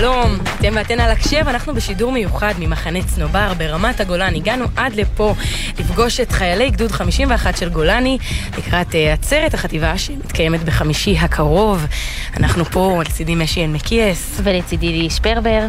[0.00, 4.34] שלום, אתם ואתן על הקשב, אנחנו בשידור מיוחד ממחנה צנובר ברמת הגולן.
[4.34, 5.34] הגענו עד לפה
[5.78, 8.18] לפגוש את חיילי גדוד 51 של גולני
[8.58, 11.86] לקראת uh, עצרת החטיבה שמתקיימת בחמישי הקרוב.
[12.36, 14.40] אנחנו פה לצידי משי אלמקייס.
[14.42, 15.66] ולצידי לי שפרבר.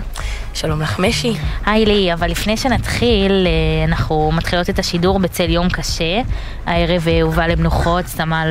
[0.53, 1.33] שלום לך משי.
[1.65, 6.21] היי לי, אבל לפני שנתחיל, אה, אנחנו מתחילות את השידור בצל יום קשה.
[6.65, 8.47] הערב אה, הובא למנוחות סמל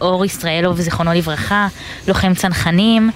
[0.00, 1.66] אור ישראלוב, זיכרונו לברכה,
[2.08, 3.10] לוחם צנחנים.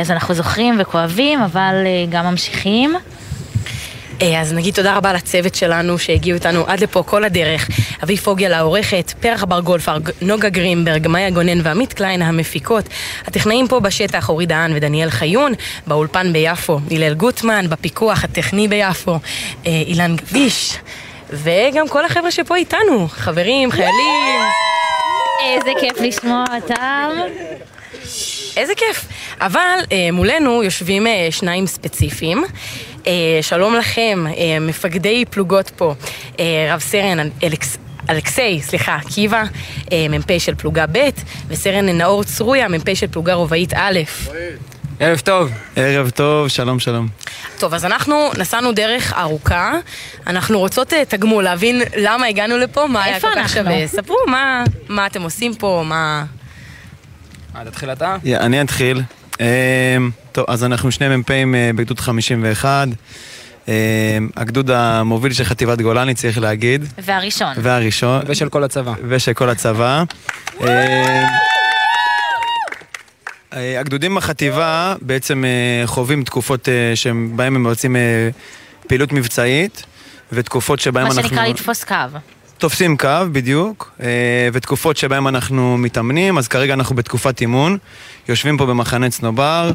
[0.00, 1.74] אז אנחנו זוכרים וכואבים, אבל
[2.10, 2.94] גם ממשיכים.
[4.40, 7.68] אז נגיד תודה רבה לצוות שלנו שהגיעו איתנו עד לפה כל הדרך.
[8.02, 12.84] אבי פוגל העורכת, פרח בר גולפר, נוגה גרינברג, מאיה גונן ועמית קליין המפיקות.
[13.26, 15.52] הטכנאים פה בשטח, אורי דהן ודניאל חיון,
[15.86, 19.18] באולפן ביפו, הלל גוטמן, בפיקוח הטכני ביפו,
[19.66, 20.76] אילן גביש,
[21.30, 24.40] וגם כל החבר'ה שפה איתנו, חברים, חיילים.
[25.44, 27.10] איזה כיף לשמוע אותם.
[28.56, 29.04] איזה כיף.
[29.40, 32.44] אבל אה, מולנו יושבים אה, שניים ספציפיים.
[33.06, 33.12] אה,
[33.42, 35.94] שלום לכם, אה, מפקדי פלוגות פה.
[36.40, 37.76] אה, רב סרן אלכס...
[38.10, 39.42] אלכסיי, סליחה, קיבה,
[39.92, 41.08] אה, מ"פ של פלוגה ב',
[41.48, 44.00] וסרן נאור צרויה, מ"פ של פלוגה רובעית א'.
[45.00, 45.50] ערב טוב.
[45.76, 47.08] ערב טוב, שלום שלום.
[47.58, 49.72] טוב, אז אנחנו נסענו דרך ארוכה,
[50.26, 53.86] אנחנו רוצות תגמול, להבין למה הגענו לפה, מה היה כל כך שווה.
[53.86, 56.24] ספרו מה, מה אתם עושים פה, מה...
[57.56, 58.16] אה, תתחיל אתה?
[58.24, 59.02] Yeah, אני אתחיל.
[59.32, 59.40] Uh,
[60.32, 62.88] טוב, אז אנחנו שני מ"פים uh, בגדוד 51.
[63.66, 63.68] Uh,
[64.36, 66.84] הגדוד המוביל של חטיבת גולני, צריך להגיד.
[66.98, 67.54] והראשון.
[67.56, 68.22] והראשון.
[68.26, 68.92] ושל כל הצבא.
[69.08, 70.02] ושל כל הצבא.
[70.58, 70.64] uh,
[73.78, 77.96] הגדודים בחטיבה בעצם uh, חווים תקופות uh, שבהם הם מבצעים
[78.86, 79.82] פעילות מבצעית,
[80.32, 81.22] ותקופות שבהם אנחנו...
[81.22, 81.94] מה שנקרא לתפוס קו.
[82.60, 84.00] תופסים קו, בדיוק,
[84.52, 87.78] ותקופות שבהן אנחנו מתאמנים, אז כרגע אנחנו בתקופת אימון,
[88.28, 89.70] יושבים פה במחנה צנובר.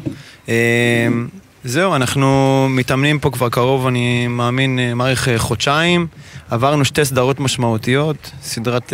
[1.64, 6.06] זהו, אנחנו מתאמנים פה כבר קרוב, אני מאמין, מעריך חודשיים.
[6.50, 8.92] עברנו שתי סדרות משמעותיות, סדרת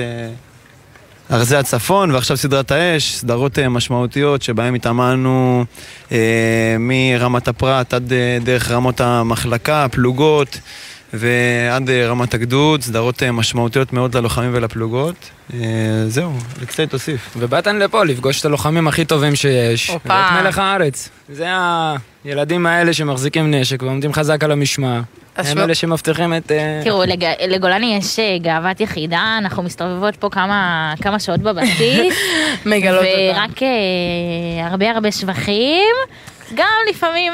[1.31, 5.65] ארזי הצפון ועכשיו סדרת האש, סדרות משמעותיות שבהן התאמנו
[6.78, 8.12] מרמת הפרט עד
[8.43, 10.59] דרך רמות המחלקה, פלוגות.
[11.12, 15.31] ועד רמת הגדוד, סדרות משמעותיות מאוד ללוחמים ולפלוגות.
[16.06, 17.31] זהו, לקצת תוסיף.
[17.37, 19.91] ובאתן לפה לפגוש את הלוחמים הכי טובים שיש.
[19.91, 20.09] הופה.
[20.09, 21.09] ואת מלך הארץ.
[21.28, 21.47] זה
[22.25, 25.01] הילדים האלה שמחזיקים נשק ועומדים חזק על המשמר.
[25.37, 26.53] הם אלה שמבטיחים את...
[26.84, 27.25] תראו, לג...
[27.49, 32.15] לגולני יש גאוות יחידה, אנחנו מסתובבות פה כמה, כמה שעות בבסיס.
[32.67, 33.39] מגלות אותה.
[33.41, 33.62] ורק
[34.71, 35.95] הרבה הרבה שבחים.
[36.55, 37.33] גם לפעמים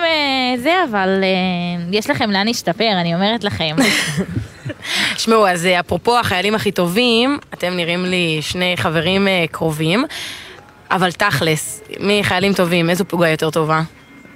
[0.59, 1.25] זה, אבל
[1.93, 3.77] יש לכם לאן להשתפר, אני אומרת לכם.
[5.17, 10.05] תשמעו, אז אפרופו החיילים הכי טובים, אתם נראים לי שני חברים קרובים,
[10.91, 13.83] אבל תכלס, מי חיילים טובים, איזו פלוגה יותר טובה?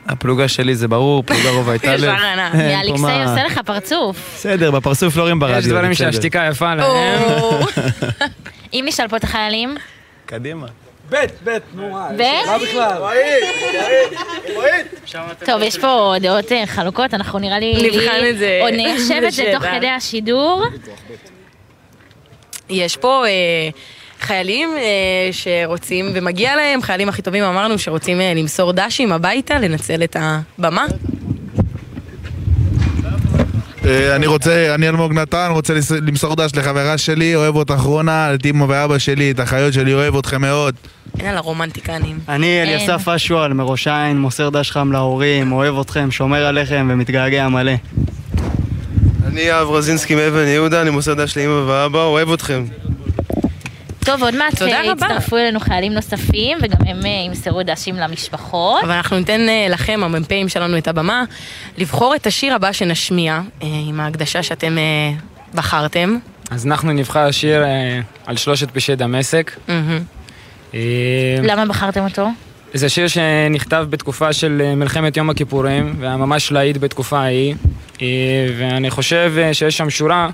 [0.07, 2.15] הפלוגה שלי זה ברור, פלוגה רוב הייתה לב.
[2.55, 4.35] אלכסיי עושה לך פרצוף.
[4.37, 5.59] בסדר, בפרצוף לא רואים ברדיו.
[5.59, 7.23] יש דברים שהשתיקה יפה להם.
[8.75, 9.77] אם נשאל פה את החיילים?
[10.27, 10.67] קדימה.
[11.13, 12.47] בית, בית, נו, בית?
[12.47, 13.03] מה בכלל?
[15.45, 17.91] טוב, יש פה דעות חלוקות, אנחנו נראה לי...
[17.91, 18.59] נבחן את זה.
[18.63, 20.65] עוד ניישב את זה תוך כדי השידור.
[22.71, 23.31] יש פה אה,
[24.21, 30.05] חיילים אה, שרוצים, ומגיע להם, חיילים הכי טובים אמרנו, שרוצים אה, למסור דשים הביתה, לנצל
[30.05, 30.87] את הבמה.
[34.17, 35.75] אני רוצה, אני אלמוג נתן, רוצה
[36.07, 40.17] למסור דש לחברה שלי, אוהב אותך רונה, את אמא ואבא שלי, את החיות שלי, אוהב
[40.17, 40.75] אתכם מאוד.
[41.23, 42.19] אין על הרומנטיקנים.
[42.29, 47.73] אני אליסף אשואל מראש העין, מוסר דש חם להורים, אוהב אתכם, שומר עליכם ומתגעגע מלא.
[49.27, 52.65] אני יאב רזינסקי מאבן יהודה, אני מוסר דש לאמא ואבא, אוהב אתכם.
[54.05, 55.07] טוב, עוד מעט תודה רבה.
[55.07, 58.85] יצטרפו אלינו חיילים נוספים, וגם הם אה, ימסרו דשים למשפחות.
[58.85, 61.25] אבל אנחנו ניתן אה, לכם, המ"פים שלנו, את הבמה,
[61.79, 65.13] לבחור את השיר הבא שנשמיע, אה, עם ההקדשה שאתם אה,
[65.55, 66.19] בחרתם.
[66.51, 69.53] אז אנחנו נבחר שיר אה, על שלושת פשעי דמשק.
[69.69, 70.03] מהמם.
[70.75, 70.81] אה,
[71.43, 72.29] למה בחרתם אותו?
[72.75, 77.55] זה שיר שנכתב בתקופה של אה, מלחמת יום הכיפורים, והיה ממש להיט בתקופה ההיא.
[78.03, 78.07] אה,
[78.59, 80.29] ואני חושב שיש שם שורה,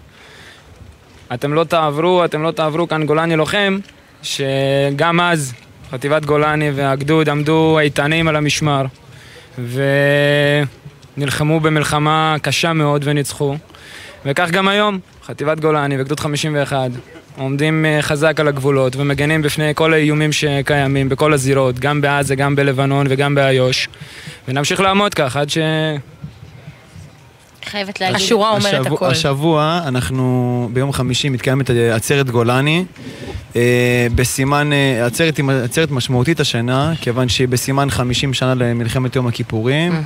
[1.35, 3.79] אתם לא תעברו, אתם לא תעברו כאן גולני לוחם,
[4.23, 5.53] שגם אז
[5.91, 8.85] חטיבת גולני והגדוד עמדו איתנים על המשמר,
[11.17, 13.57] ונלחמו במלחמה קשה מאוד וניצחו.
[14.27, 16.91] וכך גם היום, חטיבת גולני וגדוד 51
[17.39, 22.57] עומדים אה, חזק על הגבולות ומגנים בפני כל האיומים שקיימים בכל הזירות, גם בעזה, גם
[22.57, 23.89] בלבנון וגם באיו"ש.
[24.49, 25.59] ונמשיך לעמוד כך עד ש...
[27.65, 28.17] חייבת להגיד.
[28.17, 29.07] השורה אומרת השבוע, הכל.
[29.07, 32.85] השבוע אנחנו ביום חמישי מתקיימת עצרת גולני
[33.57, 39.27] אה, בסימן, אה, עצרת היא עצרת משמעותית השנה, כיוון שהיא בסימן 50 שנה למלחמת יום
[39.27, 40.03] הכיפורים.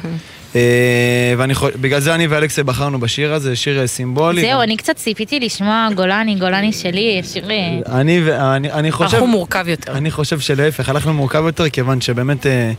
[0.57, 4.41] אה, ובגלל זה אני ואלכס בחרנו בשיר הזה, שיר אה, סימבולי.
[4.41, 7.49] זהו, אני קצת ציפיתי לשמוע גולני, גולני שלי, שיר...
[7.87, 9.15] אני, ו- אני, אני חושב...
[9.15, 9.93] הלכו מורכב יותר.
[9.93, 12.73] אני חושב שלהפך, הלכנו מורכב יותר, כיוון שבאמת אה,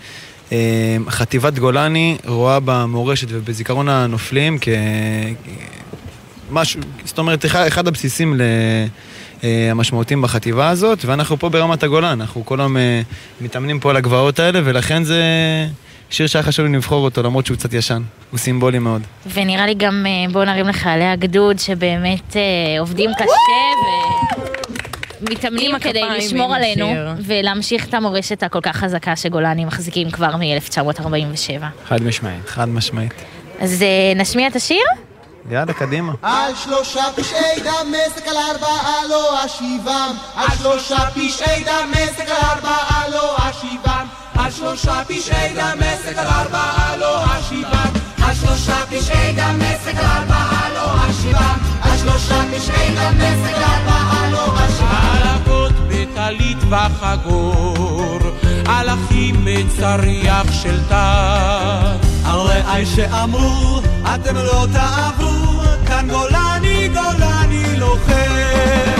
[1.09, 4.67] חטיבת גולני רואה במורשת ובזיכרון הנופלים כ...
[6.51, 8.41] משהו, זאת אומרת, אחד, הבסיסים ל...
[9.43, 13.01] אה, המשמעותיים בחטיבה הזאת, ואנחנו פה ברמת הגולן, אנחנו כל היום אה,
[13.41, 15.21] מתאמנים פה על הגבעות האלה, ולכן זה
[16.09, 18.01] שיר שהיה חשוב לי לבחור אותו, למרות שהוא קצת ישן,
[18.31, 19.01] הוא סימבולי מאוד.
[19.33, 22.35] ונראה לי גם אה, בואו נרים לחיילי הגדוד שבאמת
[22.79, 24.92] עובדים קשה ומתאמנים
[25.59, 26.85] עם כדי לשמור עלינו.
[27.25, 31.63] ולהמשיך את המורשת הכל כך חזקה שגולני מחזיקים כבר מ-1947.
[31.85, 32.47] חד משמעית.
[32.47, 33.13] חד משמעית.
[33.59, 34.83] אז אה, נשמיע את השיר?
[35.51, 36.13] יאללה, קדימה.
[36.21, 43.35] על שלושה פשעי דמשק על ארבעה לא אשיבם על שלושה פשעי דמשק על ארבעה לא
[43.37, 44.05] אשיבם
[44.35, 51.09] על שלושה פשעי דמשק על ארבעה לא אשיבם על שלושה פשעי דמשק על ארבעה לא
[51.09, 51.72] אשיבם
[52.19, 54.53] שלושה פשעי דמשק ארבעה לא
[55.87, 58.19] בטלית וחגור,
[59.43, 60.79] בצריח של.
[62.25, 63.81] על רעי שאמרו
[64.15, 68.92] אתם לא תעברו כאן גולני גולני לוחם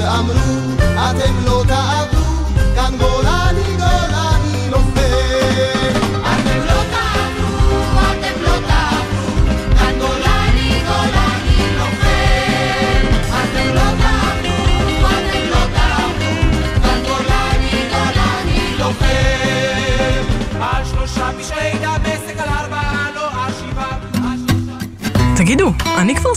[0.00, 0.76] שאמרו
[1.10, 1.59] אתם לא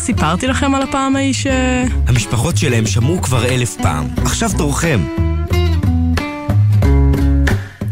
[0.06, 1.48] סיפרתי לכם על הפעם ההיא ש...
[2.08, 4.08] המשפחות שלהם שמעו כבר אלף פעם.
[4.18, 5.00] עכשיו תורכם.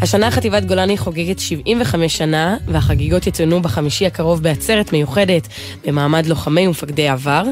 [0.01, 5.47] השנה חטיבת גולני חוגגת 75 שנה, והחגיגות יצוינו בחמישי הקרוב בעצרת מיוחדת
[5.85, 7.43] במעמד לוחמי ומפקדי עבר.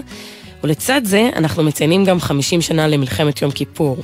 [0.63, 3.97] ולצד זה, אנחנו מציינים גם 50 שנה למלחמת יום כיפור.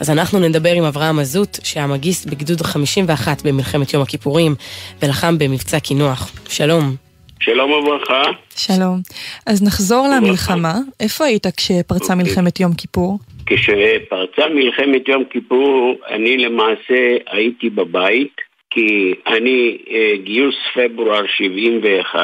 [0.00, 4.54] אז אנחנו נדבר עם אברהם מזוט, שהיה מגיסט בגדוד 51 במלחמת יום הכיפורים,
[5.02, 6.30] ולחם במבצע קינוח.
[6.48, 7.05] שלום.
[7.40, 8.22] שלום וברכה.
[8.56, 8.98] שלום.
[9.46, 10.74] אז נחזור למלחמה.
[11.00, 13.18] איפה היית כשפרצה מלחמת יום כיפור?
[13.46, 18.36] כשפרצה מלחמת יום כיפור, אני למעשה הייתי בבית,
[18.70, 22.18] כי אני אה, גיוס פברואר 71,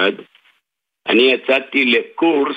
[1.06, 2.56] אני יצאתי לקורס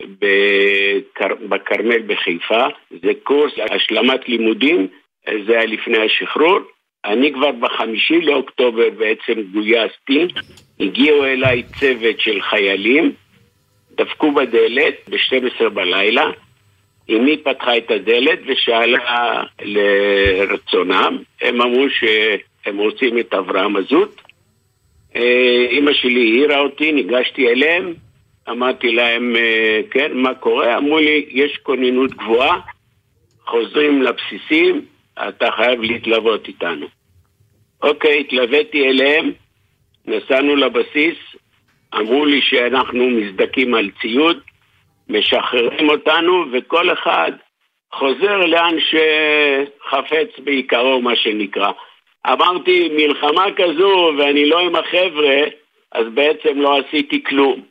[0.00, 2.66] בכר, בכרמל בחיפה,
[3.02, 4.86] זה קורס השלמת לימודים,
[5.46, 6.58] זה היה לפני השחרור.
[7.04, 10.26] אני כבר בחמישי לאוקטובר בעצם גויסתי,
[10.80, 13.12] הגיעו אליי צוות של חיילים,
[13.96, 16.30] דפקו בדלת ב-12 בלילה,
[17.10, 24.20] אמי פתחה את הדלת ושאלה לרצונם, הם אמרו שהם רוצים את אברהם מזוט.
[25.70, 27.94] אימא שלי העירה אותי, ניגשתי אליהם,
[28.48, 30.78] אמרתי להם, אה, כן, מה קורה?
[30.78, 32.60] אמרו לי, יש כוננות גבוהה,
[33.46, 34.84] חוזרים לבסיסים,
[35.28, 36.86] אתה חייב להתלוות איתנו.
[37.82, 39.32] אוקיי, התלוויתי אליהם,
[40.06, 41.18] נסענו לבסיס,
[41.94, 44.40] אמרו לי שאנחנו מזדכים על ציוד,
[45.08, 47.32] משחררים אותנו, וכל אחד
[47.92, 51.72] חוזר לאן שחפץ בעיקרו, מה שנקרא.
[52.26, 55.36] אמרתי, מלחמה כזו ואני לא עם החבר'ה,
[55.92, 57.62] אז בעצם לא עשיתי כלום.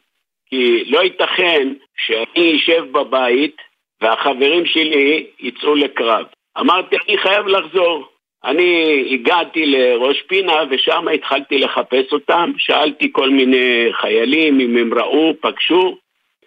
[0.49, 3.55] כי לא ייתכן שאני אשב בבית
[4.01, 6.25] והחברים שלי יצאו לקרב.
[6.59, 8.09] אמרתי, אני חייב לחזור.
[8.43, 15.33] אני הגעתי לראש פינה ושם התחלתי לחפש אותם, שאלתי כל מיני חיילים אם הם ראו,
[15.41, 15.97] פגשו,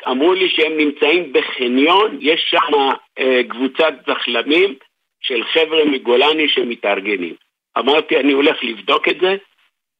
[0.08, 4.74] אמרו לי שהם נמצאים בחניון, יש שם אה, קבוצת זחלמים
[5.20, 7.34] של חבר'ה מגולני שמתארגנים.
[7.78, 9.36] אמרתי, אני הולך לבדוק את זה.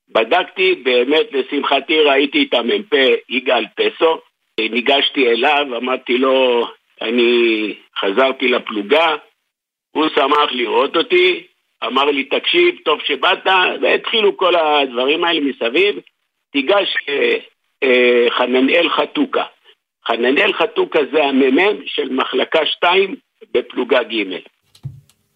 [0.09, 2.95] בדקתי, באמת, לשמחתי ראיתי את המ"פ
[3.29, 4.19] יגאל פסו,
[4.61, 6.67] ניגשתי אליו, אמרתי לו,
[7.03, 9.15] אני חזרתי לפלוגה,
[9.91, 11.47] הוא שמח לראות אותי,
[11.87, 13.47] אמר לי, תקשיב, טוב שבאת,
[13.83, 15.97] והתחילו כל הדברים האלה מסביב.
[16.53, 17.37] תיגש אה,
[17.83, 19.45] אה, חננאל חתוקה.
[20.07, 23.15] חננאל חתוקה זה המ"מ של מחלקה 2
[23.55, 24.37] בפלוגה ג'.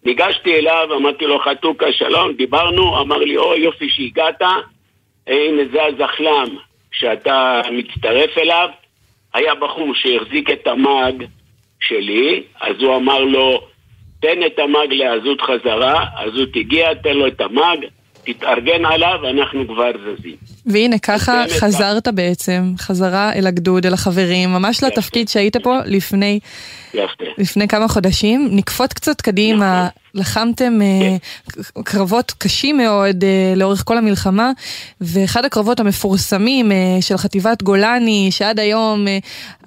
[0.05, 4.41] ניגשתי אליו, אמרתי לו, חתוכה, שלום, דיברנו, אמר לי, אוי, יופי שהגעת,
[5.27, 6.57] הנה זה הזחלם
[6.91, 8.69] שאתה מצטרף אליו.
[9.33, 11.25] היה בחור שהחזיק את המאג
[11.79, 13.67] שלי, אז הוא אמר לו,
[14.19, 17.79] תן את המאג לעזות חזרה, עזות הגיע, תן לו את המאג,
[18.23, 20.35] תתארגן עליו, אנחנו כבר זזים.
[20.65, 26.39] והנה, ככה חזרת בעצם, חזרה אל הגדוד, אל החברים, ממש לתפקיד שהיית פה לפני,
[26.93, 27.23] יפה.
[27.37, 28.49] לפני כמה חודשים.
[28.51, 31.17] נקפוט קצת קדימה, לחמתם אה,
[31.83, 34.51] קרבות קשים מאוד אה, לאורך כל המלחמה,
[35.01, 39.05] ואחד הקרבות המפורסמים אה, של חטיבת גולני, שעד היום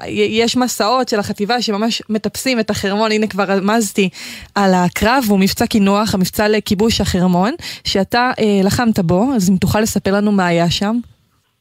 [0.07, 4.09] יש מסעות של החטיבה שממש מטפסים את החרמון, הנה כבר רמזתי
[4.55, 8.31] על הקרב, הוא מבצע קינוח, המבצע לכיבוש החרמון, שאתה
[8.65, 10.99] לחמת בו, אז אם תוכל לספר לנו מה היה שם.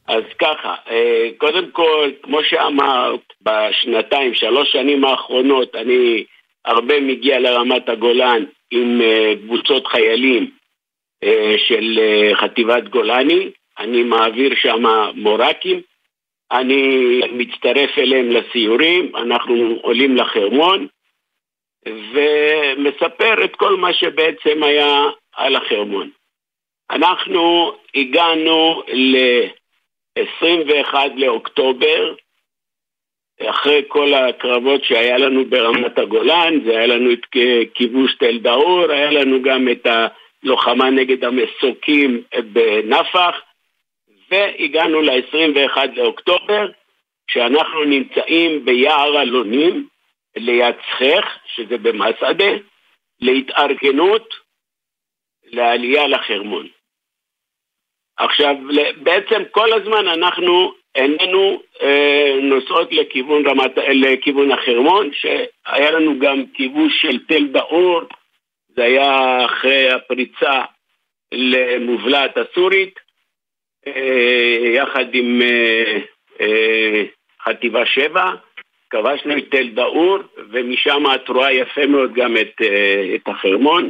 [0.09, 6.23] אז ככה, אה, קודם כל, כמו שאמרת, בשנתיים, שלוש שנים האחרונות, אני
[6.65, 10.51] הרבה מגיע לרמת הגולן עם אה, קבוצות חיילים
[11.23, 11.99] אה, של
[12.33, 13.49] חטיבת גולני,
[13.79, 14.83] אני מעביר שם
[15.15, 15.81] מורקים,
[16.51, 20.87] אני מצטרף אליהם לסיורים, אנחנו עולים לחרמון
[21.87, 25.03] ומספר את כל מה שבעצם היה
[25.35, 26.09] על החרמון.
[26.91, 28.83] אנחנו הגענו
[30.21, 32.13] ל-21 לאוקטובר,
[33.41, 37.25] אחרי כל הקרבות שהיה לנו ברמת הגולן, זה היה לנו את
[37.73, 39.87] כיבוש תל דאור, היה לנו גם את
[40.43, 42.23] הלוחמה נגד המסוקים
[42.53, 43.35] בנפח,
[44.29, 46.67] והגענו ל-21 לאוקטובר,
[47.31, 49.87] שאנחנו נמצאים ביער אלונים,
[50.35, 52.51] ליד סכך, שזה במסעדה,
[53.21, 54.33] להתארגנות
[55.43, 56.67] לעלייה לחרמון.
[58.19, 58.55] עכשיו,
[58.97, 67.01] בעצם כל הזמן אנחנו עינינו אה, נוסעות לכיוון, רמת, לכיוון החרמון, שהיה לנו גם כיבוש
[67.01, 68.01] של תל דאור,
[68.75, 70.61] זה היה אחרי הפריצה
[71.31, 72.99] למובלעת הסורית,
[73.87, 75.97] אה, יחד עם אה,
[76.41, 77.03] אה,
[77.43, 78.25] חטיבה 7,
[78.89, 80.17] כבשנו את תל דאור,
[80.51, 83.89] ומשם את רואה יפה מאוד גם את, אה, את החרמון.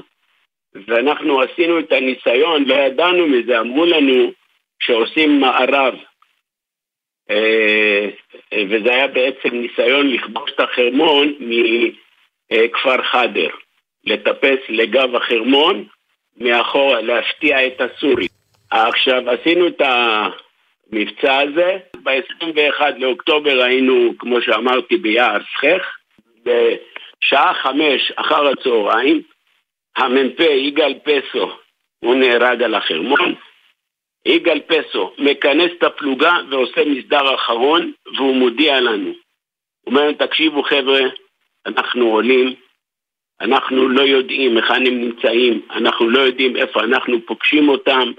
[0.75, 4.31] ואנחנו עשינו את הניסיון, לא ידענו מזה, אמרו לנו
[4.79, 5.93] שעושים מערב.
[7.29, 8.09] אה,
[8.69, 13.49] וזה היה בעצם ניסיון לכבוש את החרמון מכפר חדר,
[14.05, 15.85] לטפס לגב החרמון,
[16.37, 18.27] מאחורה, להפתיע את הסורים.
[18.71, 25.97] עכשיו, עשינו את המבצע הזה, ב-21 לאוקטובר היינו, כמו שאמרתי, ביער סכך,
[26.43, 29.21] בשעה חמש אחר הצהריים,
[29.97, 31.51] המ"פ יגאל פסו,
[31.99, 33.35] הוא נהרג על החרמון.
[34.25, 39.09] יגאל פסו מכנס את הפלוגה ועושה מסדר אחרון והוא מודיע לנו.
[39.09, 39.15] הוא
[39.87, 41.01] אומר, תקשיבו חבר'ה,
[41.65, 42.53] אנחנו עולים,
[43.41, 48.11] אנחנו לא יודעים היכן הם נמצאים, אנחנו לא יודעים איפה אנחנו פוגשים אותם.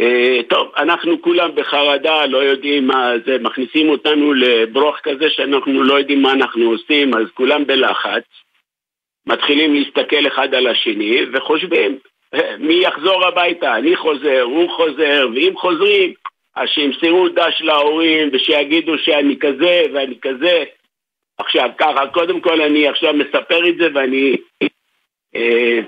[0.00, 5.98] אה, טוב, אנחנו כולם בחרדה, לא יודעים מה זה, מכניסים אותנו לברוך כזה שאנחנו לא
[5.98, 8.24] יודעים מה אנחנו עושים, אז כולם בלחץ.
[9.26, 11.98] מתחילים להסתכל אחד על השני וחושבים
[12.58, 16.12] מי יחזור הביתה, אני חוזר, הוא חוזר, ואם חוזרים,
[16.56, 20.64] אז שימסרו דש להורים ושיגידו שאני כזה ואני כזה.
[21.38, 24.36] עכשיו ככה, קודם כל אני עכשיו מספר את זה ואני
[25.36, 25.80] אה,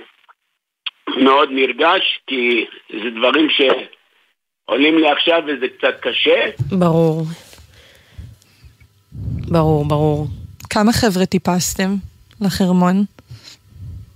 [1.17, 2.67] מאוד נרגש כי
[3.03, 6.51] זה דברים שעולים לי עכשיו וזה קצת קשה.
[6.79, 7.23] ברור.
[9.49, 10.27] ברור, ברור.
[10.71, 11.91] כמה חבר'ה טיפסתם
[12.41, 13.05] לחרמון?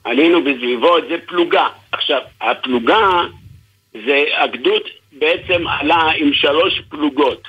[0.06, 1.68] עלינו בסביבות, זה פלוגה.
[1.92, 3.22] עכשיו, הפלוגה
[3.92, 4.82] זה הגדוד
[5.12, 7.48] בעצם עלה עם שלוש פלוגות.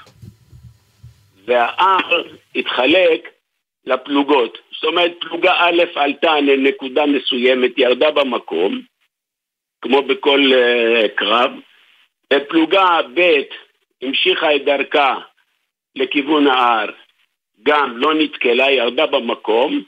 [1.46, 2.24] וההר
[2.56, 3.30] התחלק
[3.86, 4.58] לפלוגות.
[4.74, 8.82] זאת אומרת, פלוגה א' עלתה לנקודה מסוימת, ירדה במקום,
[9.82, 11.52] כמו בכל uh, קרב,
[12.34, 13.42] ופלוגה ב'
[14.02, 15.16] המשיכה את דרכה
[15.96, 16.90] לכיוון ההר,
[17.64, 19.84] גם לא נתקלה, ירדה במקום,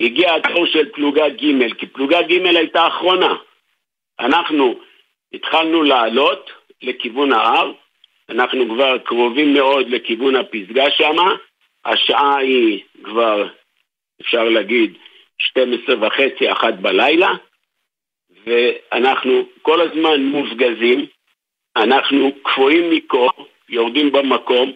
[0.00, 3.34] הגיע התור של פלוגה ג', כי פלוגה ג' הייתה אחרונה.
[4.20, 4.80] אנחנו
[5.32, 6.50] התחלנו לעלות
[6.82, 7.72] לכיוון ההר,
[8.28, 11.34] אנחנו כבר קרובים מאוד לכיוון הפסגה שמה,
[11.84, 13.48] השעה היא כבר,
[14.20, 14.94] אפשר להגיד,
[15.38, 17.30] 12 וחצי, אחת בלילה,
[18.44, 21.06] ואנחנו כל הזמן מופגזים,
[21.76, 23.30] אנחנו קפואים מקור,
[23.68, 24.72] יורדים במקום,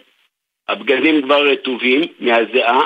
[0.69, 2.81] הבגדים כבר רטובים מהזיעה,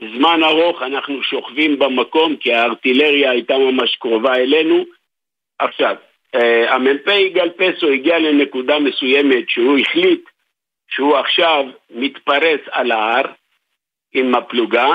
[0.00, 4.84] וזמן ארוך אנחנו שוכבים במקום כי הארטילריה הייתה ממש קרובה אלינו.
[5.58, 5.96] עכשיו,
[6.68, 10.28] המ"פ יגאל פסו הגיע לנקודה מסוימת שהוא החליט
[10.88, 13.24] שהוא עכשיו מתפרס על ההר
[14.14, 14.88] עם הפלוגה,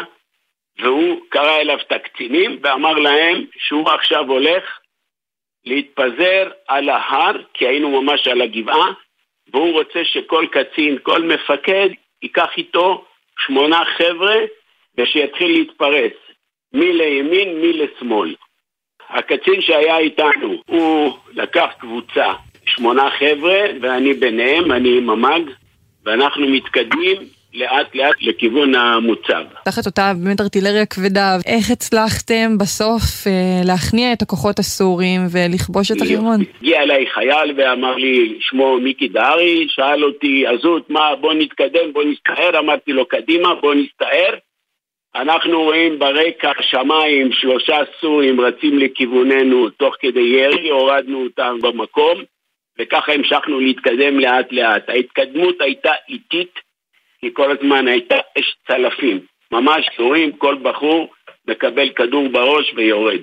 [0.79, 4.79] והוא קרא אליו את הקצינים ואמר להם שהוא עכשיו הולך
[5.65, 8.93] להתפזר על ההר, כי היינו ממש על הגבעה,
[9.53, 11.89] והוא רוצה שכל קצין, כל מפקד,
[12.23, 13.05] ייקח איתו
[13.39, 14.35] שמונה חבר'ה
[14.97, 16.13] ושיתחיל להתפרס,
[16.73, 18.35] מי לימין, מי לשמאל.
[19.09, 22.33] הקצין שהיה איתנו, הוא לקח קבוצה,
[22.65, 25.51] שמונה חבר'ה, ואני ביניהם, אני ממ"ג,
[26.05, 27.17] ואנחנו מתקדמים
[27.53, 29.43] לאט לאט לכיוון המוצב.
[29.65, 36.01] תחת אותה באמת ארטילריה כבדה, איך הצלחתם בסוף אה, להכניע את הכוחות הסורים ולכבוש את
[36.01, 36.41] החרמון?
[36.59, 42.03] הגיע אליי חייל ואמר לי, שמו מיקי דהרי, שאל אותי, עזות, מה, בוא נתקדם, בוא
[42.03, 44.35] נסתער, אמרתי לו, קדימה, בוא נסתער.
[45.15, 52.23] אנחנו רואים ברקע שמיים, שלושה סורים רצים לכיווננו תוך כדי ירי, הורדנו אותם במקום,
[52.79, 54.89] וככה המשכנו להתקדם לאט לאט.
[54.89, 56.59] ההתקדמות הייתה איטית,
[57.19, 59.19] כי כל הזמן הייתה אש צלפים.
[59.51, 61.13] ממש רואים כל בחור
[61.47, 63.21] מקבל כדור בראש ויורד.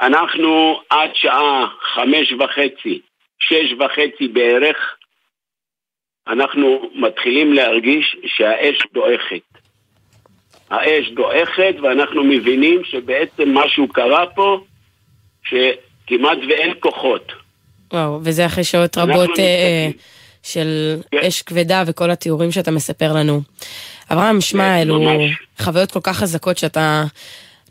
[0.00, 3.00] אנחנו עד שעה חמש וחצי,
[3.38, 4.96] שש וחצי בערך,
[6.28, 9.51] אנחנו מתחילים להרגיש שהאש דועכת.
[10.72, 14.60] האש דועכת ואנחנו מבינים שבעצם משהו קרה פה
[15.44, 17.32] שכמעט ואין כוחות.
[17.92, 19.88] וואו, וזה אחרי שעות רבות אה,
[20.42, 21.18] של כן.
[21.18, 23.40] אש כבדה וכל התיאורים שאתה מספר לנו.
[24.12, 25.30] אברהם, שמע, אלו ממש.
[25.58, 27.04] חוויות כל כך חזקות שאתה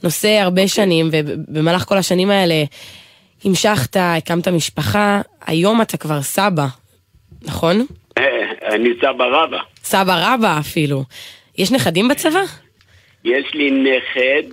[0.03, 2.63] נושא הרבה שנים, ובמהלך כל השנים האלה
[3.45, 6.65] המשכת, הקמת משפחה, היום אתה כבר סבא,
[7.41, 7.85] נכון?
[8.17, 8.23] אה,
[8.75, 9.59] אני סבא רבא.
[9.83, 11.03] סבא רבא אפילו.
[11.57, 12.41] יש נכדים בצבא?
[13.25, 14.43] יש לי נכד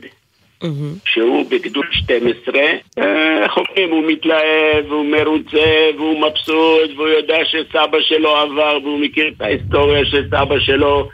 [1.04, 2.60] שהוא בגדוד 12,
[2.98, 9.00] אה, איך אומרים, הוא מתלהב, הוא מרוצה, והוא מבסוט, והוא יודע שסבא שלו עבר, והוא
[9.00, 11.08] מכיר את ההיסטוריה של סבא שלו.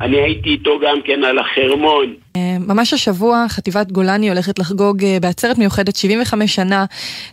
[0.00, 2.14] אני הייתי איתו גם כן על החרמון.
[2.36, 6.84] אה, ממש השבוע חטיבת גולני הולכת לחגוג אה, בעצרת מיוחדת 75 שנה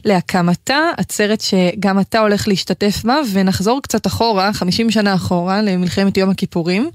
[0.05, 6.29] להקמתה, עצרת שגם אתה הולך להשתתף בה, ונחזור קצת אחורה, 50 שנה אחורה, למלחמת יום
[6.29, 6.89] הכיפורים,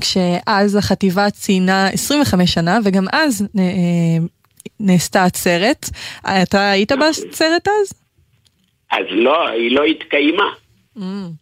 [0.00, 3.64] כשאז החטיבה ציינה 25 שנה, וגם אז אה,
[4.80, 5.86] נעשתה עצרת.
[6.42, 7.92] אתה היית בעצרת אז?
[8.92, 10.50] אז לא, היא לא התקיימה.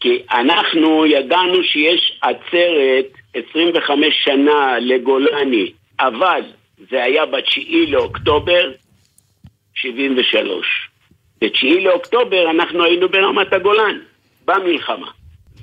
[0.00, 3.15] כי אנחנו ידענו שיש עצרת
[3.50, 6.40] 25 שנה לגולני, אבל
[6.90, 8.70] זה היה ב-9 לאוקטובר
[9.74, 10.66] 73.
[11.40, 13.98] ב-9 לאוקטובר אנחנו היינו ברמת הגולן,
[14.44, 15.06] במלחמה.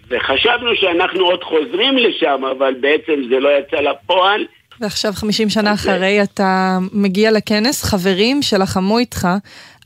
[0.09, 4.45] וחשבנו שאנחנו עוד חוזרים לשם, אבל בעצם זה לא יצא לפועל.
[4.79, 9.27] ועכשיו 50 שנה אחרי אתה מגיע לכנס, חברים שלחמו איתך,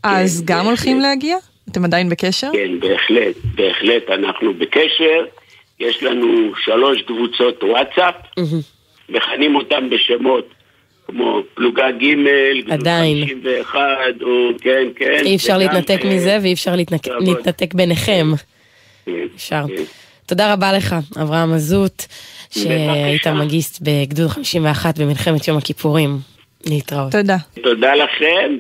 [0.04, 1.38] אז גם הולכים להגיע?
[1.72, 2.50] אתם עדיין בקשר?
[2.54, 5.26] כן, בהחלט, בהחלט אנחנו בקשר.
[5.80, 8.16] יש לנו שלוש קבוצות וואטסאפ,
[9.10, 10.48] מכנים אותם בשמות
[11.08, 12.04] כמו פלוגה ג',
[12.62, 13.28] גדוד עדיין.
[13.28, 13.88] 51,
[14.22, 15.22] או כן, כן.
[15.26, 16.76] אי אפשר להתנתק אה, מזה ואי אפשר.
[17.20, 18.28] להתנתק ביניכם.
[19.36, 19.66] אפשר.
[20.26, 22.04] תודה רבה לך, אברהם מזוט,
[22.50, 26.18] שהיית מגיסט בגדוד 51 במלחמת יום הכיפורים.
[26.66, 27.12] להתראות.
[27.12, 27.38] תודה.
[27.64, 28.58] תודה לכם.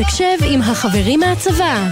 [0.00, 1.84] הקשב עם החברים מהצבא.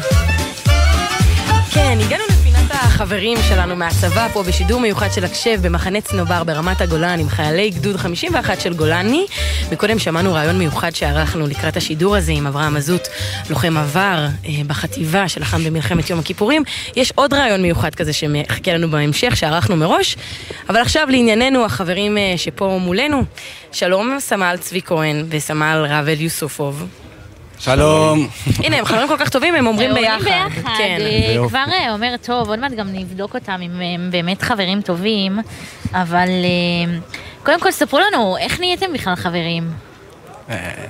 [1.70, 7.20] כן, הגענו לפינת החברים שלנו מהצבא פה בשידור מיוחד של הקשב במחנה צנובר ברמת הגולן
[7.20, 9.26] עם חיילי גדוד 51 של גולני.
[9.72, 13.08] מקודם שמענו רעיון מיוחד שערכנו לקראת השידור הזה עם אברהם מזוט,
[13.50, 16.62] לוחם עבר אה, בחטיבה שלחם במלחמת יום הכיפורים.
[16.96, 20.16] יש עוד רעיון מיוחד כזה שמחכה לנו בהמשך שערכנו מראש.
[20.68, 23.22] אבל עכשיו לענייננו, החברים אה, שפה מולנו.
[23.72, 26.86] שלום סמל צבי כהן וסמל רבל יוסופוב.
[27.58, 28.28] שלום.
[28.58, 30.24] הנה, הם חברים כל כך טובים, הם אומרים אומרים ביחד.
[30.24, 30.98] ביחד, כן.
[31.00, 35.38] אה, כבר אה, אומר טוב, עוד מעט גם נבדוק אותם אם הם באמת חברים טובים,
[35.92, 36.98] אבל אה,
[37.42, 39.70] קודם כל ספרו לנו, איך נהייתם בכלל חברים?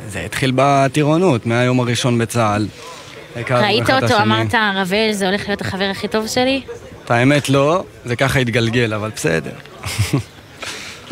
[0.08, 2.66] זה התחיל בטירונות, מהיום הראשון בצה"ל.
[3.50, 4.22] ראית אותו.
[4.22, 6.62] אמרת, רבל, זה הולך להיות החבר הכי טוב שלי?
[7.04, 9.50] את האמת לא, זה ככה התגלגל, אבל בסדר.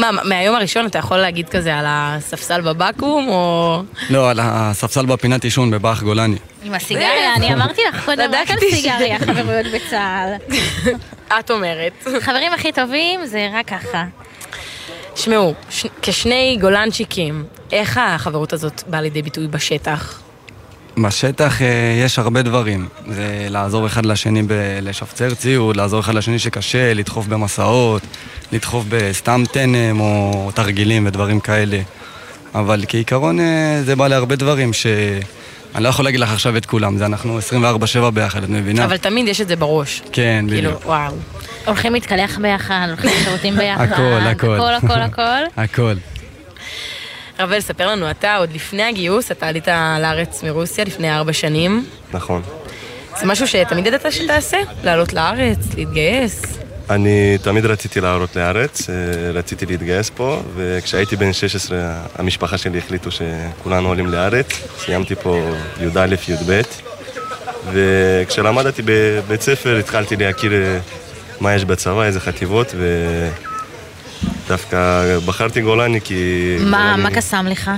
[0.01, 3.83] מה, מהיום הראשון אתה יכול להגיד כזה על הספסל בבקו"ם, או...
[4.11, 6.37] לא, על הספסל בפינת עישון בבאח גולני.
[6.63, 10.55] עם הסיגריה, אני אמרתי לך קודם רק על סיגריה, חברויות בצה"ל.
[11.39, 11.93] את אומרת.
[12.21, 14.05] חברים הכי טובים זה רק ככה.
[15.17, 15.87] שמעו, ש...
[16.03, 20.21] כשני גולנצ'יקים, איך החברות הזאת באה לידי ביטוי בשטח?
[21.03, 21.67] בשטח אה,
[22.05, 22.89] יש הרבה דברים.
[23.09, 28.03] זה לעזור אחד לשני בלשפצר ציוד, לעזור אחד לשני שקשה, לדחוף במסעות,
[28.53, 31.81] לדחוף בסתם תנם או תרגילים ודברים כאלה.
[32.55, 34.71] אבל כעיקרון אה, זה בא להרבה דברים,
[35.75, 37.39] אני לא יכול להגיד לך עכשיו את כולם, זה אנחנו
[38.09, 38.85] 24-7 ביחד, את מבינה?
[38.85, 40.03] אבל תמיד יש את זה בראש.
[40.13, 40.87] כן, כאילו, בדיוק.
[40.87, 41.15] וואו.
[41.67, 43.93] הולכים להתקלח ביחד, הולכים לשירותים ביחד.
[43.93, 44.55] הכל, הכל.
[44.55, 45.23] הכל, הכל, הכל.
[45.57, 45.95] הכל.
[47.43, 49.69] רבל, ספר לנו, אתה עוד לפני הגיוס, אתה עלית
[50.01, 51.87] לארץ מרוסיה לפני ארבע שנים.
[52.13, 52.43] נכון.
[53.21, 54.59] זה משהו שתמיד ידעת שתעשה?
[54.85, 56.43] לעלות לארץ, להתגייס?
[56.91, 58.95] אני תמיד רציתי לעלות לארץ, אה,
[59.31, 61.79] רציתי להתגייס פה, וכשהייתי בן 16
[62.19, 64.47] המשפחה שלי החליטו שכולנו עולים לארץ.
[64.79, 66.61] סיימתי פה י"א, י"ב,
[67.73, 70.79] וכשלמדתי בבית ספר התחלתי להכיר אה,
[71.41, 72.75] מה יש בצבא, איזה חטיבות,
[74.51, 76.57] ודווקא בחרתי גולני כי...
[76.61, 77.71] מה גולני- מה קסם לך?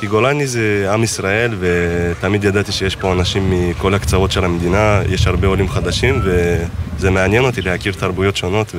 [0.00, 5.26] כי גולני זה עם ישראל, ותמיד ידעתי שיש פה אנשים מכל הקצוות של המדינה, יש
[5.26, 8.74] הרבה עולים חדשים, וזה מעניין אותי להכיר תרבויות שונות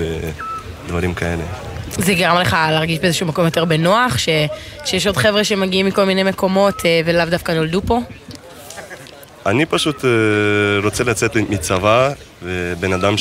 [0.86, 1.44] ודברים כאלה.
[1.92, 4.30] זה גרם לך להרגיש באיזשהו מקום יותר בנוח, ש...
[4.86, 8.00] שיש עוד חבר'ה שמגיעים מכל מיני מקומות אה, ולאו דווקא נולדו פה?
[9.46, 10.10] אני פשוט אה,
[10.84, 12.12] רוצה לצאת מצבא,
[12.44, 13.16] ובן אדם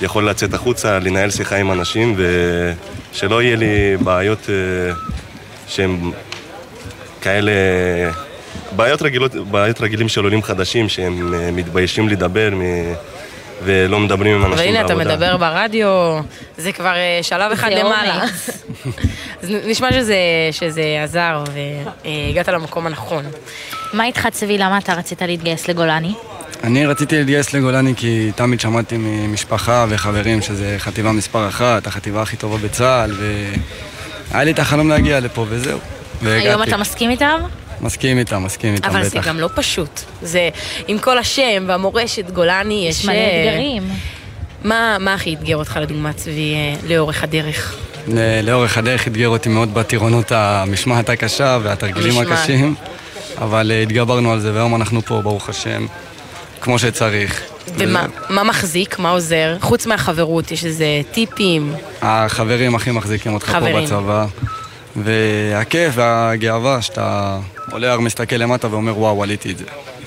[0.00, 2.16] שיכול לצאת החוצה, לנהל שיחה עם אנשים,
[3.12, 4.94] ושלא יהיה לי בעיות אה,
[5.66, 6.10] שהן
[7.20, 7.52] כאלה...
[8.76, 12.62] בעיות, רגילות, בעיות רגילים של עולים חדשים שהם אה, מתביישים לדבר מ...
[13.64, 15.14] ולא מדברים עם אנשים הנה, אתה בעבודה.
[15.14, 16.18] מדבר ברדיו,
[16.56, 18.24] זה כבר אה, שלב אחד למעלה.
[19.42, 20.16] אז נשמע שזה,
[20.52, 21.44] שזה עזר
[22.04, 23.24] והגעת למקום הנכון.
[23.92, 26.14] מה איתך צבי, למה אתה רצית להתגייס לגולני?
[26.64, 32.36] אני רציתי להתגייס לגולני כי תמיד שמעתי ממשפחה וחברים שזה חטיבה מספר אחת, החטיבה הכי
[32.36, 33.12] טובה בצה"ל,
[34.30, 35.78] והיה לי את החלום להגיע לפה וזהו.
[36.22, 36.48] והגעתי.
[36.48, 37.40] היום אתה מסכים איתם?
[37.80, 39.08] מסכים איתם, מסכים איתם, אבל בטח.
[39.08, 40.00] זה גם לא פשוט.
[40.22, 40.48] זה,
[40.88, 43.00] עם כל השם והמורשת גולני, יש...
[43.00, 43.82] יש מלא אה, אתגרים.
[44.64, 47.74] מה, מה הכי אתגר אותך, לדוגמה, צבי, אה, לאורך הדרך?
[48.42, 52.18] לאורך הדרך אתגר אותי מאוד בטירונות המשמעת הקשה והתרגילים.
[52.18, 52.74] הקשים,
[53.38, 55.86] אבל אה, התגברנו על זה והיום אנחנו פה, ברוך השם,
[56.60, 57.42] כמו שצריך.
[57.74, 58.98] ומה מה מחזיק?
[58.98, 59.56] מה עוזר?
[59.60, 61.74] חוץ מהחברות, יש איזה טיפים?
[62.02, 63.74] החברים הכי מחזיקים אותך חברים.
[63.74, 64.26] פה בצבא.
[64.96, 67.38] והכיף והגאווה שאתה
[67.70, 69.64] עולה הר מסתכל למטה ואומר וואו עליתי את זה.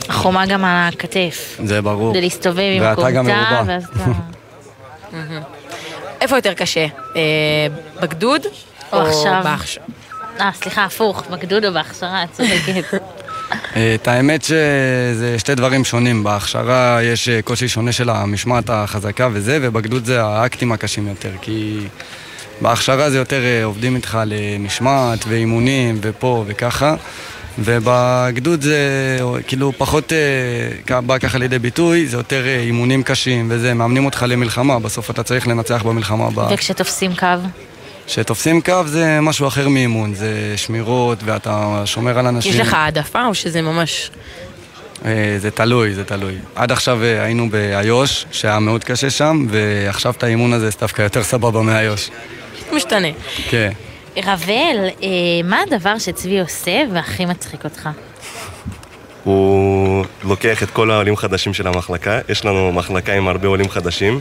[0.10, 1.60] החומה גם על הכתף.
[1.66, 2.14] זה ברור.
[2.14, 3.64] זה להסתובב עם ואתה גם מרובע.
[3.68, 4.06] ואז אתה...
[5.12, 5.42] מהמם.
[6.22, 6.86] איפה יותר קשה?
[7.16, 7.22] אה,
[8.02, 8.42] בגדוד?
[8.94, 9.44] או עכשיו.
[10.40, 12.84] אה, סליחה, הפוך, בגדוד או בהכשרה, את צודקת.
[13.76, 16.24] אה, את האמת שזה שתי דברים שונים.
[16.24, 21.32] בהכשרה יש אה, קושי שונה של המשמעת החזקה וזה, ובגדוד זה האקטים הקשים יותר.
[21.42, 21.80] כי
[22.62, 26.96] בהכשרה זה יותר אה, עובדים איתך על אה, משמעת ואימונים ופה וככה.
[27.60, 28.78] ובגדוד זה
[29.48, 30.12] כאילו פחות
[31.06, 35.48] בא ככה לידי ביטוי, זה יותר אימונים קשים וזה, מאמנים אותך למלחמה, בסוף אתה צריך
[35.48, 36.54] לנצח במלחמה הבאה.
[36.54, 37.28] וכשתופסים קו?
[38.08, 42.52] כשתופסים קו זה משהו אחר מאימון, זה שמירות ואתה שומר על אנשים.
[42.52, 44.10] יש לך העדפה או שזה ממש...
[45.06, 46.36] אה, זה תלוי, זה תלוי.
[46.56, 51.02] עד עכשיו אה, היינו באיו"ש, שהיה מאוד קשה שם, ועכשיו את האימון הזה זה דווקא
[51.02, 52.10] יותר סבבה מאיו"ש.
[52.74, 53.08] משתנה.
[53.50, 53.72] כן.
[54.18, 55.08] רבל, אה,
[55.44, 57.90] מה הדבר שצבי עושה והכי מצחיק אותך?
[59.24, 64.20] הוא לוקח את כל העולים חדשים של המחלקה, יש לנו מחלקה עם הרבה עולים חדשים,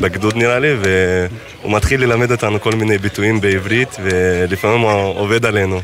[0.00, 5.80] בגדוד נראה לי, והוא מתחיל ללמד אותנו כל מיני ביטויים בעברית, ולפעמים הוא עובד עלינו,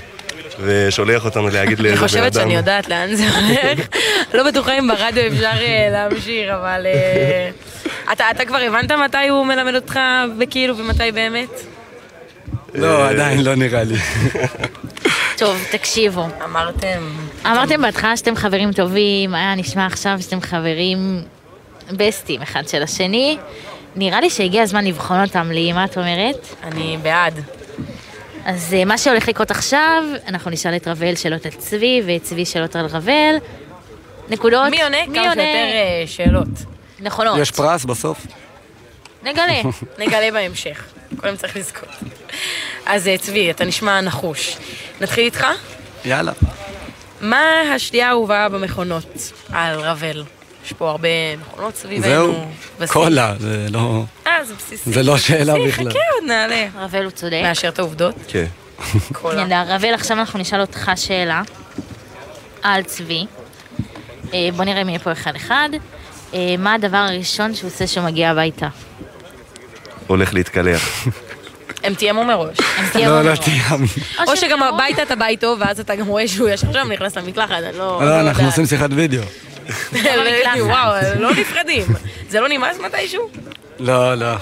[0.61, 2.33] ושולח אותנו להגיד אני לאיזה בן חושבת אדם.
[2.33, 3.87] שאני יודעת לאן זה הולך.
[4.35, 6.87] לא בטוחה אם ברדיו אפשר אה, להמשיך, אבל...
[6.87, 7.51] אה,
[8.13, 9.99] אתה אתה כבר הבנת מתי הוא מלמד אותך
[10.39, 11.49] בכאילו ומתי באמת?
[12.75, 13.97] לא, עדיין לא נראה לי.
[15.39, 16.27] טוב, תקשיבו.
[16.45, 17.03] אמרתם...
[17.47, 21.23] אמרתם בהתחלה שאתם חברים טובים, היה נשמע עכשיו שאתם חברים
[21.93, 23.39] בסטים אחד של השני.
[23.97, 26.47] נראה לי שהגיע הזמן לבחון אותם לי, מה את אומרת?
[26.63, 27.41] אני בעד.
[28.45, 32.47] אז אה, מה שהולך לקרות עכשיו, אנחנו נשאל את רבל שאלות על צבי, ואת צבי
[32.47, 33.37] שאלות על רבל.
[34.29, 34.71] נקודות?
[34.71, 34.99] מי עונה?
[35.07, 36.49] כמה שיותר אה, שאלות.
[37.01, 37.39] נכונות.
[37.39, 38.27] יש פרס בסוף?
[39.23, 39.61] נגלה.
[39.99, 40.85] נגלה בהמשך.
[41.17, 41.89] קודם צריך לזכות.
[42.87, 44.57] אז אה, צבי, אתה נשמע נחוש.
[45.01, 45.47] נתחיל איתך?
[46.05, 46.33] יאללה.
[47.21, 50.25] מה השתייה האהובה במכונות על רבל?
[50.71, 51.09] יש פה הרבה
[51.41, 52.03] מכונות סביבנו.
[52.03, 52.45] זהו,
[52.79, 52.93] בסין.
[52.93, 54.05] קולה, זה לא...
[54.27, 54.93] אה, זה בסיסי.
[54.93, 55.91] זה לא שאלה בסיסי, בכלל.
[55.91, 56.67] חכה עוד נעלה.
[56.79, 57.41] רבל הוא צודק.
[57.43, 58.15] מאשר את העובדות?
[58.29, 58.45] כן.
[59.25, 61.43] יאללה, רבל, עכשיו אנחנו נשאל אותך שאלה
[62.63, 63.27] על צבי.
[64.35, 65.69] אה, בוא נראה מי יהיה פה אחד-אחד.
[66.35, 68.69] אה, מה הדבר הראשון שהוא עושה כשהוא מגיע הביתה?
[70.07, 71.07] הולך להתקלח.
[71.85, 72.57] הם תיאמו מראש.
[72.95, 73.87] הם לא, לא תיאמנו.
[74.29, 77.51] או שגם הביתה אתה בא איתו, ואז אתה גם רואה שהוא ישר שם, נכנס למקלחת,
[77.51, 78.01] אני לא...
[78.05, 78.47] לא, אנחנו יודעת.
[78.47, 79.23] עושים שיחת וידאו.
[80.61, 81.83] וואו, לא נפרדים.
[82.29, 83.29] זה לא נמאס מתישהו?
[83.79, 84.35] לא, לא.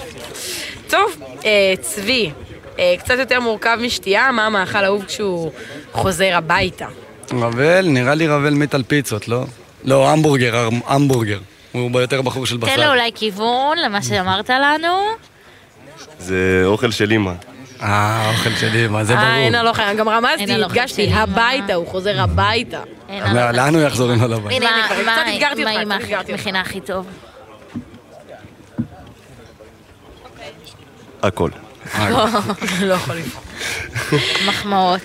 [0.89, 2.31] טוב, אה, צבי,
[2.79, 5.51] אה, קצת יותר מורכב משתייה, מה המאכל האהוב כשהוא
[5.91, 6.87] חוזר הביתה?
[7.31, 9.43] רבל, נראה לי רבל מת על פיצות, לא?
[9.83, 11.39] לא, המבורגר, המבורגר.
[11.71, 12.89] הוא יותר בחור של תן לו בשר.
[12.89, 14.97] אולי כיוון למה שאמרת לנו.
[16.19, 17.31] זה אוכל של אימא.
[17.81, 19.65] אה, אוכל שלי, מה זה אה, אין ברור.
[19.65, 21.09] הלוך, גם רמזתי, הלוך הדגשתי?
[21.13, 22.79] הביתה, הוא חוזר הביתה.
[23.53, 24.51] לאן הוא יחזור אם לא לבית?
[24.51, 26.29] הנה, הנה, כבר מה- אותך.
[26.29, 27.07] מכינה הכי טוב?
[31.23, 31.49] הכל.
[32.81, 33.43] לא יכול לבחור.
[34.47, 35.01] מחמאות.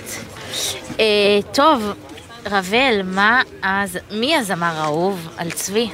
[1.00, 1.04] אה,
[1.52, 1.92] טוב,
[2.46, 5.90] רבל, מה אז, מי הזמר האהוב על צבי?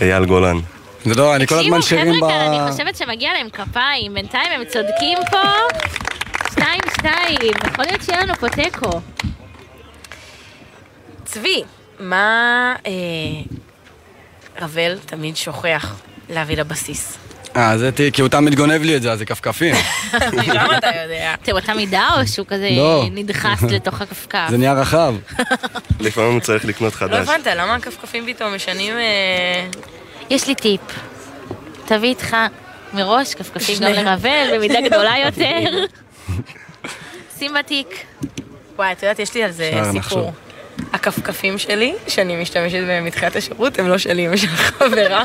[0.00, 0.56] אייל גולן.
[1.04, 2.32] זה לא, אני כל הזמן תקשיבו, שירים חבר'ה ב...
[2.32, 5.42] כאן, אני חושבת שמגיע להם כפיים, בינתיים הם צודקים פה.
[6.50, 9.00] שתיים, שתיים, יכול להיות שיהיה לנו פה תיקו.
[11.32, 11.62] צבי,
[12.00, 12.92] מה אה,
[14.60, 15.94] רבל תמיד שוכח
[16.30, 17.18] להביא לבסיס?
[17.56, 19.74] אה, זה תהיה, כי הוא תמיד גונב לי את זה, אז זה כפכפים.
[20.32, 21.34] למה אתה יודע?
[21.42, 23.04] אתם אותה מידה או שהוא כזה לא.
[23.12, 24.46] נדחס לתוך הכפכף?
[24.50, 25.14] זה נהיה רחב.
[26.00, 27.28] לפעמים צריך לקנות לא חדש.
[27.28, 28.96] הבנת, למה הכפכפים פתאום משנים...
[28.96, 29.66] אה,
[30.30, 30.80] יש לי טיפ.
[31.84, 32.36] תביא איתך
[32.94, 33.92] מראש כפכפים גם.
[33.92, 35.84] לרבל במידה גדולה יותר.
[37.38, 38.04] שים בתיק.
[38.76, 40.32] וואי, את יודעת, יש לי על זה סיפור.
[40.92, 45.24] הכפכפים שלי, שאני משתמשת בהם מתחילת השירות, הם לא שלי, הם של חברה.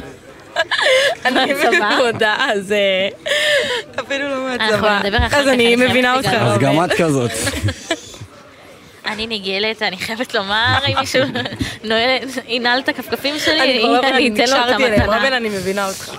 [1.26, 1.98] אני מהצבא?
[2.06, 3.08] מודה, אז אה,
[4.00, 5.00] אפילו לא מהצבא.
[5.32, 6.30] אז אני מבינה אותך.
[6.34, 7.32] אז גם את כזאת.
[9.06, 11.22] אני ניגלת, אני חייבת לומר, אם מישהו
[11.84, 12.18] נועל-
[12.48, 15.38] ינעל את הכפכפים שלי, אני לא אתן לו את נקשרתי אליהם, רבל, המתנה.
[15.38, 16.12] אני מבינה אותך.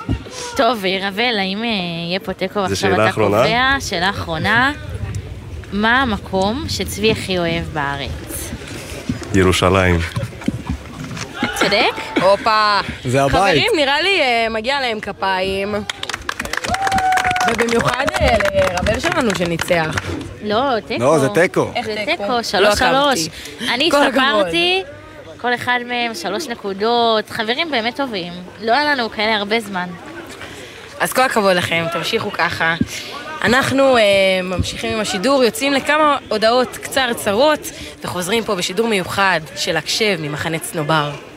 [0.57, 1.69] טוב, רבל, האם אה,
[2.09, 3.43] יהיה פה תיקו ועכשיו שאלה אתה אחרונה?
[3.43, 3.77] קובע?
[3.81, 4.73] שאלה אחרונה.
[5.73, 8.51] מה המקום שצבי הכי אוהב בארץ?
[9.35, 9.99] ירושלים.
[11.55, 12.21] צודק?
[12.23, 12.81] הופה.
[13.05, 13.35] זה הבית.
[13.35, 15.75] חברים, נראה לי אה, מגיע להם כפיים.
[17.51, 19.95] ובמיוחד אה, לרבל שלנו שניצח.
[20.43, 21.05] לא, תיקו.
[21.05, 21.71] לא, זה תיקו.
[21.75, 22.23] איך זה תיקו?
[22.29, 23.29] לא שלוש שלוש.
[23.75, 23.91] אני.
[23.91, 24.83] ספרתי,
[25.41, 27.31] כל אחד מהם שלוש נקודות.
[27.31, 28.33] חברים באמת טובים.
[28.61, 29.89] לא היה לנו כאלה הרבה זמן.
[31.01, 32.75] אז כל הכבוד לכם, תמשיכו ככה.
[33.43, 34.03] אנחנו אה,
[34.43, 37.71] ממשיכים עם השידור, יוצאים לכמה הודעות קצרצרות,
[38.05, 41.28] וחוזרים פה בשידור מיוחד של הקשב ממחנה צנובר.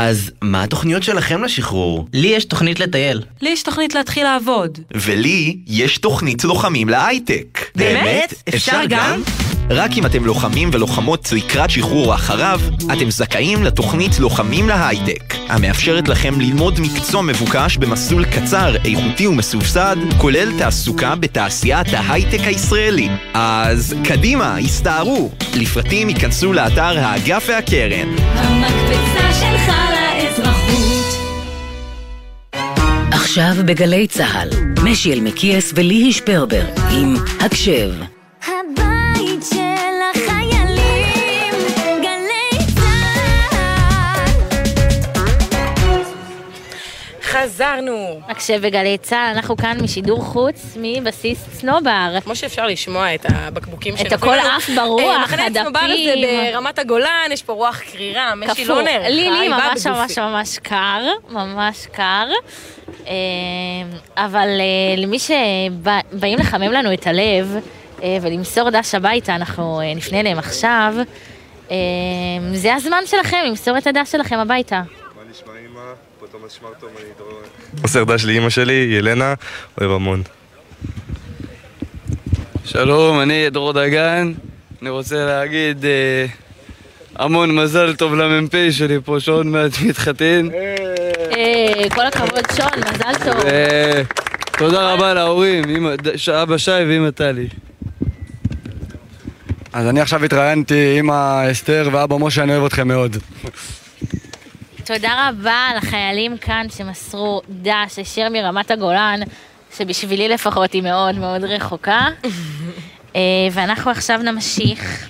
[0.00, 2.08] אז מה התוכניות שלכם לשחרור?
[2.12, 3.22] לי יש תוכנית לטייל.
[3.42, 4.78] לי יש תוכנית להתחיל לעבוד.
[4.94, 7.70] ולי יש תוכנית לוחמים להייטק.
[7.76, 8.34] באמת?
[8.48, 9.22] אפשר גם?
[9.70, 12.60] רק אם אתם לוחמים ולוחמות לקראת שחרור או אחריו,
[12.92, 20.58] אתם זכאים לתוכנית לוחמים להייטק, המאפשרת לכם ללמוד מקצוע מבוקש במסלול קצר, איכותי ומסובסד, כולל
[20.58, 23.08] תעסוקה בתעשיית ההייטק הישראלי.
[23.34, 25.30] אז קדימה, הסתערו.
[25.54, 28.08] לפרטים ייכנסו לאתר האגף והקרן.
[28.18, 31.18] המקפצה שלך לאזרחות.
[33.10, 34.48] עכשיו בגלי צה"ל,
[34.84, 37.90] משי אלמקיאס וליהי שפרבר עם הקשב.
[47.48, 48.20] חזרנו!
[48.28, 52.18] הקשב בגלי צה"ל, אנחנו כאן משידור חוץ מבסיס צנובר.
[52.24, 54.48] כמו שאפשר לשמוע את הבקבוקים את שנופלים הכל.
[54.56, 56.52] עף ברוח, אה, מחנה צנובר זה הדפים.
[56.52, 58.64] ברמת הגולן, יש פה רוח קרירה, משי.
[58.64, 59.86] נערכה, לי, לי ממש.
[59.86, 62.28] ממש ממש קר, ממש קר.
[63.06, 63.12] אה,
[64.16, 67.56] אבל אה, למי שבאים לחמם לנו את הלב
[68.22, 70.94] ולמסור דש הביתה, אנחנו נפנה אליהם עכשיו.
[72.52, 74.82] זה הזמן שלכם למסור את הדש שלכם הביתה.
[77.82, 79.34] מוסר דש לאימא שלי, ילנה,
[79.80, 80.22] אוהב המון.
[82.64, 84.32] שלום, אני דרור דגן.
[84.82, 86.26] אני רוצה להגיד אה,
[87.16, 90.48] המון מזל טוב למ"פ שלי פה, שעוד מעט מתחתן.
[91.36, 93.42] אה, כל הכבוד שון, מזל טוב.
[94.58, 95.94] תודה רבה להורים, אמא-
[96.42, 97.48] אבא שי ואמא טלי.
[99.72, 103.16] אז אני עכשיו התראיינתי עם אסתר ואבא משה, אני אוהב אתכם מאוד.
[104.88, 109.20] תודה רבה לחיילים כאן שמסרו דש ישיר מרמת הגולן,
[109.76, 112.06] שבשבילי לפחות היא מאוד מאוד רחוקה.
[113.16, 113.20] אה,
[113.52, 115.08] ואנחנו עכשיו נמשיך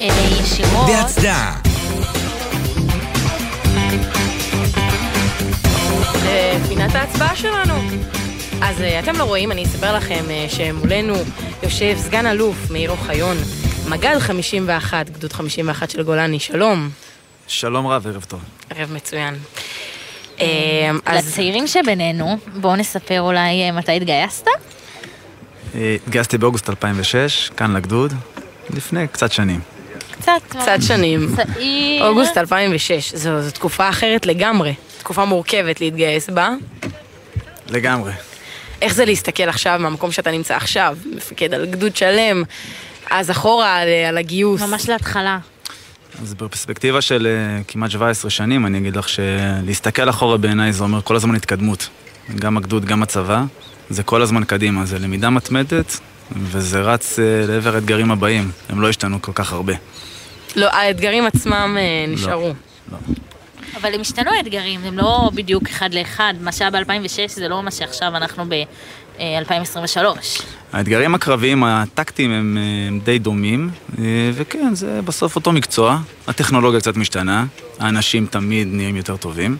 [0.00, 0.06] אה,
[0.40, 0.86] ישירות.
[0.86, 1.60] בהצדעה.
[6.24, 7.74] לפינת ההצבעה שלנו.
[8.62, 11.14] אז אה, אתם לא רואים, אני אספר לכם שמולנו
[11.62, 13.36] יושב סגן אלוף מאיר אוחיון,
[13.88, 16.90] מג"ד 51, גדוד 51 של גולני, שלום.
[17.48, 18.40] שלום רב, ערב טוב.
[18.70, 19.34] ערב מצוין.
[20.40, 20.46] אה,
[21.06, 24.46] אז לצעירים שבינינו, בואו נספר אולי אה, מתי התגייסת?
[25.74, 28.12] אה, התגייסתי באוגוסט 2006, כאן לגדוד,
[28.70, 29.60] לפני קצת שנים.
[30.10, 30.32] קצת.
[30.48, 31.28] קצת שנים.
[31.36, 32.06] צעיר.
[32.08, 34.74] אוגוסט 2006, זו, זו תקופה אחרת לגמרי.
[34.98, 36.50] תקופה מורכבת להתגייס בה.
[37.68, 38.12] לגמרי.
[38.82, 42.42] איך זה להסתכל עכשיו מהמקום שאתה נמצא עכשיו, מפקד על גדוד שלם,
[43.10, 44.62] אז אחורה על, על הגיוס.
[44.62, 45.38] ממש להתחלה.
[46.22, 51.02] אז בפרספקטיבה של אה, כמעט 17 שנים, אני אגיד לך שלהסתכל אחורה בעיניי זה אומר
[51.02, 51.88] כל הזמן התקדמות.
[52.34, 53.44] גם הגדוד, גם הצבא,
[53.90, 56.00] זה כל הזמן קדימה, זה למידה מתמדת,
[56.32, 58.50] וזה רץ אה, לעבר האתגרים הבאים.
[58.68, 59.72] הם לא השתנו כל כך הרבה.
[60.56, 62.52] לא, האתגרים עצמם אה, נשארו.
[63.76, 66.34] אבל הם השתנו האתגרים, הם לא בדיוק אחד לאחד.
[66.40, 68.44] מה שהיה ב-2006 זה לא מה שעכשיו אנחנו
[69.18, 70.42] ב-2023.
[70.72, 75.98] האתגרים הקרביים, הטקטיים, הם, אה, הם די דומים, אה, וכן, זה בסוף אותו מקצוע.
[76.26, 77.44] הטכנולוגיה קצת משתנה,
[77.78, 79.56] האנשים תמיד נראים יותר טובים,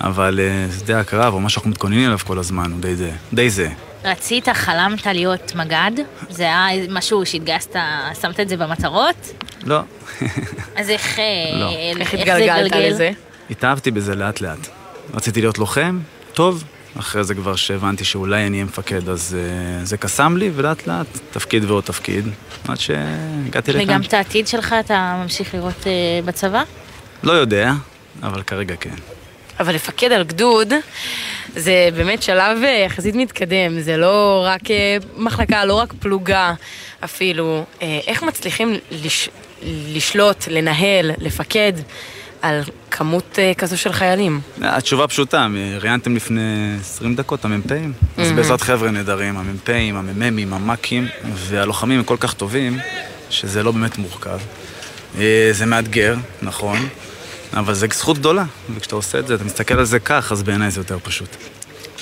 [0.00, 3.10] אבל אה, שדה הקרב, או מה שאנחנו מתכוננים אליו כל הזמן, הוא די זה.
[3.32, 3.68] די זה.
[4.04, 5.90] רצית, חלמת להיות מג"ד?
[6.30, 7.76] זה היה משהו שהתגייסת,
[8.22, 9.44] שמת את זה במטרות?
[9.64, 9.80] לא,
[10.76, 11.24] אז איך, אה,
[11.58, 11.70] לא.
[12.00, 12.88] איך זה התגלגלת גלגל?
[12.88, 13.10] לזה?
[13.50, 14.68] התאהבתי בזה לאט לאט.
[15.14, 15.98] רציתי להיות לוחם,
[16.34, 16.64] טוב,
[16.98, 21.06] אחרי זה כבר שהבנתי שאולי אני אהיה מפקד, אז uh, זה קסם לי, ולאט לאט,
[21.30, 22.28] תפקיד ועוד תפקיד,
[22.68, 23.84] עד שהגעתי לכאן.
[23.84, 25.92] וגם את העתיד שלך אתה ממשיך לראות אה,
[26.24, 26.62] בצבא?
[27.22, 27.72] לא יודע,
[28.22, 28.94] אבל כרגע כן.
[29.60, 30.72] אבל לפקד על גדוד,
[31.56, 36.54] זה באמת שלב אה, יחסית מתקדם, זה לא רק אה, מחלקה, לא רק פלוגה
[37.04, 37.64] אפילו.
[37.82, 39.28] אה, איך מצליחים לש...
[39.66, 41.72] לשלוט, לנהל, לפקד
[42.44, 44.40] על כמות אה, כזו של חיילים?
[44.62, 45.46] התשובה פשוטה,
[45.80, 47.92] ראיינתם לפני 20 דקות, המ"פים?
[48.16, 48.32] אז.
[48.32, 52.78] בעזרת חבר'ה נהדרים, המ"פים, המ"מים, המ"כים, והלוחמים הם כל כך טובים,
[53.30, 54.38] שזה לא באמת מורכב.
[55.18, 56.88] אה, זה מאתגר, נכון,
[57.52, 58.44] אבל זה זכות גדולה,
[58.76, 61.36] וכשאתה עושה את זה, אתה מסתכל על זה כך, אז בעיניי זה יותר פשוט.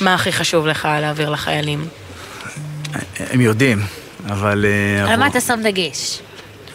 [0.01, 1.89] מה הכי חשוב לך להעביר לחיילים?
[3.19, 3.83] הם יודעים,
[4.27, 4.65] אבל...
[4.69, 6.21] אה, על מה אתה שם דגש?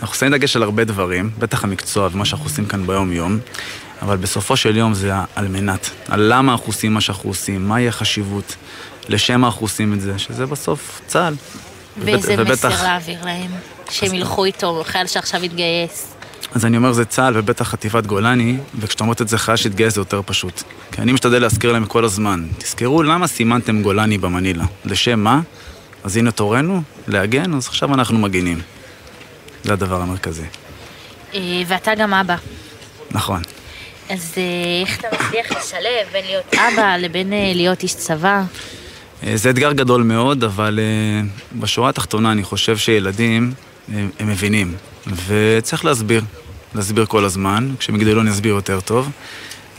[0.01, 3.39] אנחנו שמים דגש על הרבה דברים, בטח המקצוע ומה שאנחנו עושים כאן ביום-יום,
[4.01, 7.87] אבל בסופו של יום זה על מנת, על למה אנחנו עושים מה שאנחנו עושים, מהי
[7.87, 8.55] החשיבות,
[9.09, 11.33] לשם אנחנו עושים את זה, שזה בסוף צה"ל.
[12.05, 13.51] ואיזה ובט- מסר ובטח- להעביר להם?
[13.89, 16.13] שהם ילכו איתו, חייל שעכשיו יתגייס.
[16.55, 20.01] אז אני אומר זה צה"ל ובטח חטיבת גולני, וכשאתה אומר את זה חייל שהתגייס זה
[20.01, 20.63] יותר פשוט.
[20.91, 25.41] כי אני משתדל להזכיר להם כל הזמן, תזכרו למה סימנתם גולני במנילה, לשם מה?
[26.03, 28.59] אז הנה תורנו, להגן, אז עכשיו אנחנו מגינים.
[29.67, 30.45] זה הדבר המרכזי.
[31.33, 32.35] אה, ואתה גם אבא.
[33.11, 33.41] נכון.
[34.09, 34.43] אז אה,
[34.81, 38.43] איך אתה מצליח לשלב בין להיות אבא לבין אה, להיות איש צבא?
[39.35, 40.79] זה אתגר גדול מאוד, אבל
[41.59, 43.53] בשורה התחתונה אני חושב שילדים,
[43.93, 44.75] הם, הם מבינים,
[45.27, 46.23] וצריך להסביר,
[46.75, 49.09] להסביר כל הזמן, כשהם יגדלו אני אסביר יותר טוב,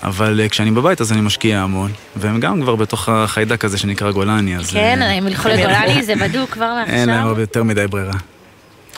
[0.03, 4.57] אבל כשאני בבית אז אני משקיע המון, והם גם כבר בתוך החיידק הזה שנקרא גולני,
[4.57, 7.41] אז כן, הם ילכו לגולני, זה בדוק כבר אין להם מעכשיו.
[7.41, 8.15] יותר מדי ברירה.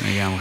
[0.03, 0.41] לגמרי.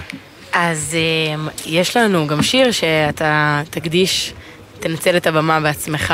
[0.54, 4.34] אז אה, יש לנו גם שיר שאתה תקדיש,
[4.80, 6.14] תנצל את הבמה בעצמך.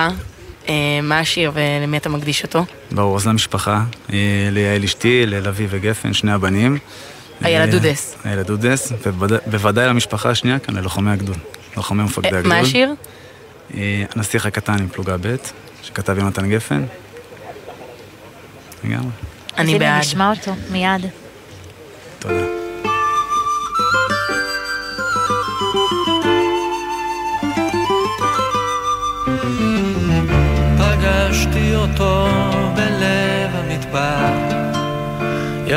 [0.70, 2.66] אה, מה השיר ולמי אתה מקדיש אותו?
[2.92, 4.18] ברור, אז למשפחה, אה,
[4.52, 6.78] ליעל אשתי, ללוי וגפן, שני הבנים.
[7.46, 8.16] איילה אה, דודס.
[8.26, 8.92] איילה דודס,
[9.48, 11.38] ובוודאי למשפחה השנייה כאן, ללוחמי הגדוד,
[11.78, 12.54] לוחמי מפקדי אה, הגדוד.
[12.54, 12.94] מה השיר?
[14.16, 15.36] הנסיך הקטן עם פלוגה ב',
[15.84, 16.86] שכתב יונתן גפן.
[18.84, 19.08] לגמרי.
[19.54, 20.00] אז אני הנה, בעד.
[20.00, 21.06] נשמע אותו מיד.
[22.20, 22.65] תודה.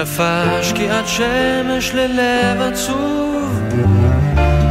[0.02, 3.62] יפה שקיעת שמש ללב עצוב.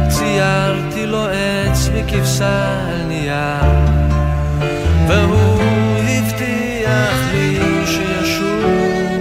[0.08, 3.62] ציירתי לו עץ מכבשה על נייר,
[5.08, 5.62] והוא
[6.08, 9.12] הבטיח לי שישוב.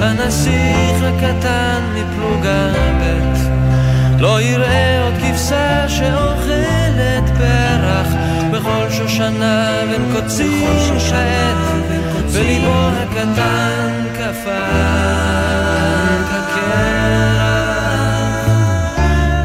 [0.00, 3.34] הנסיך הקטן מפלוגה ב'
[4.20, 8.08] לא יראה עוד כבשה שאוכלת פרח.
[8.52, 11.74] בכל שושנה בין קוצים כעת.
[12.32, 14.03] וליבו הקטן
[14.46, 17.54] את הקרח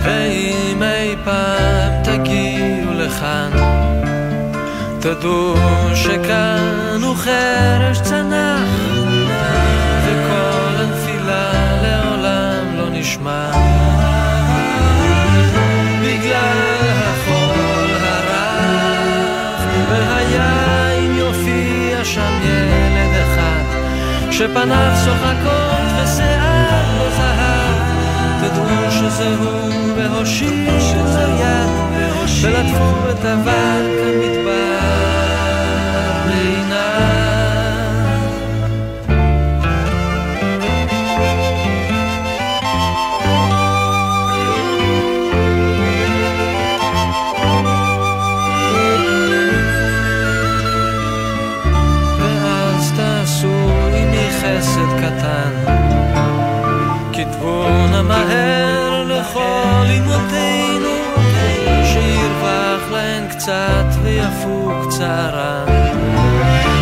[0.04, 0.82] ואם
[1.24, 3.50] פעם תגיעו לכאן
[5.00, 5.56] תדעו
[5.96, 8.70] שכאן הוא חרש צנח
[10.06, 13.52] וכל הנפילה לעולם לא נשמע.
[16.02, 16.79] בגלל
[24.40, 27.76] שפניו צוחקות ושיער לא זהב.
[28.42, 30.80] תדעו שזה הוא והושיטו
[31.40, 31.70] יד
[32.42, 33.99] ולטפו את אבק
[65.10, 65.66] צערן.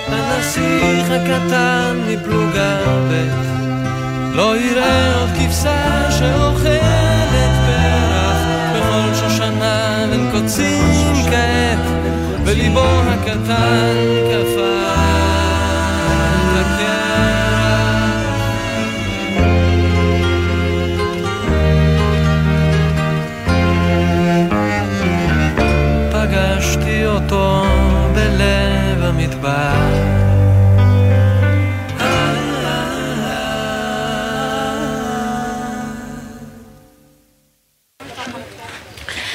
[0.08, 2.78] הנסיך הקטן מפלוגה
[3.10, 3.30] ב',
[4.36, 8.38] לא יראה עוד כבשה שאוכלת פרח.
[8.76, 11.80] בכל שושנה בין קוצים כעת,
[12.46, 13.96] וליבו הקטן
[14.32, 14.63] קפא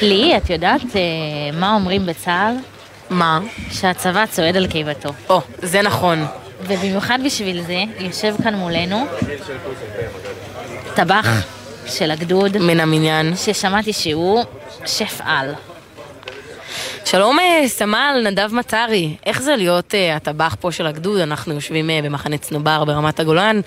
[0.01, 1.01] לי, את יודעת אה,
[1.53, 2.55] מה אומרים בצה"ל?
[3.09, 3.39] מה?
[3.71, 5.09] שהצבא צועד על קיבתו.
[5.29, 6.25] או, זה נכון.
[6.61, 9.05] ובמיוחד בשביל זה, יושב כאן מולנו
[10.95, 11.27] טבח
[11.85, 12.57] של הגדוד.
[12.57, 13.35] מן המניין.
[13.35, 14.43] ששמעתי שהוא
[14.85, 15.53] שף על.
[17.05, 21.19] שלום אה, סמל נדב מטרי, איך זה להיות אה, הטבח פה של הגדוד?
[21.19, 23.61] אנחנו יושבים אה, במחנה צנובר ברמת הגולן,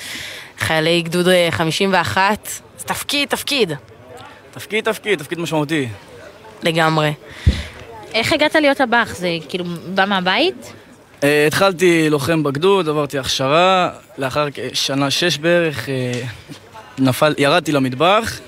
[0.59, 3.73] חיילי גדוד אה, 51, זה תפקיד, תפקיד.
[4.51, 5.89] תפקיד, תפקיד, תפקיד משמעותי.
[6.63, 7.13] לגמרי.
[8.15, 9.15] איך הגעת להיות טבח?
[9.17, 10.73] זה כאילו בא מהבית?
[11.21, 15.91] Uh, התחלתי לוחם בגדוד, עברתי הכשרה, לאחר שנה שש בערך uh,
[16.99, 18.41] נפל, ירדתי למטבח,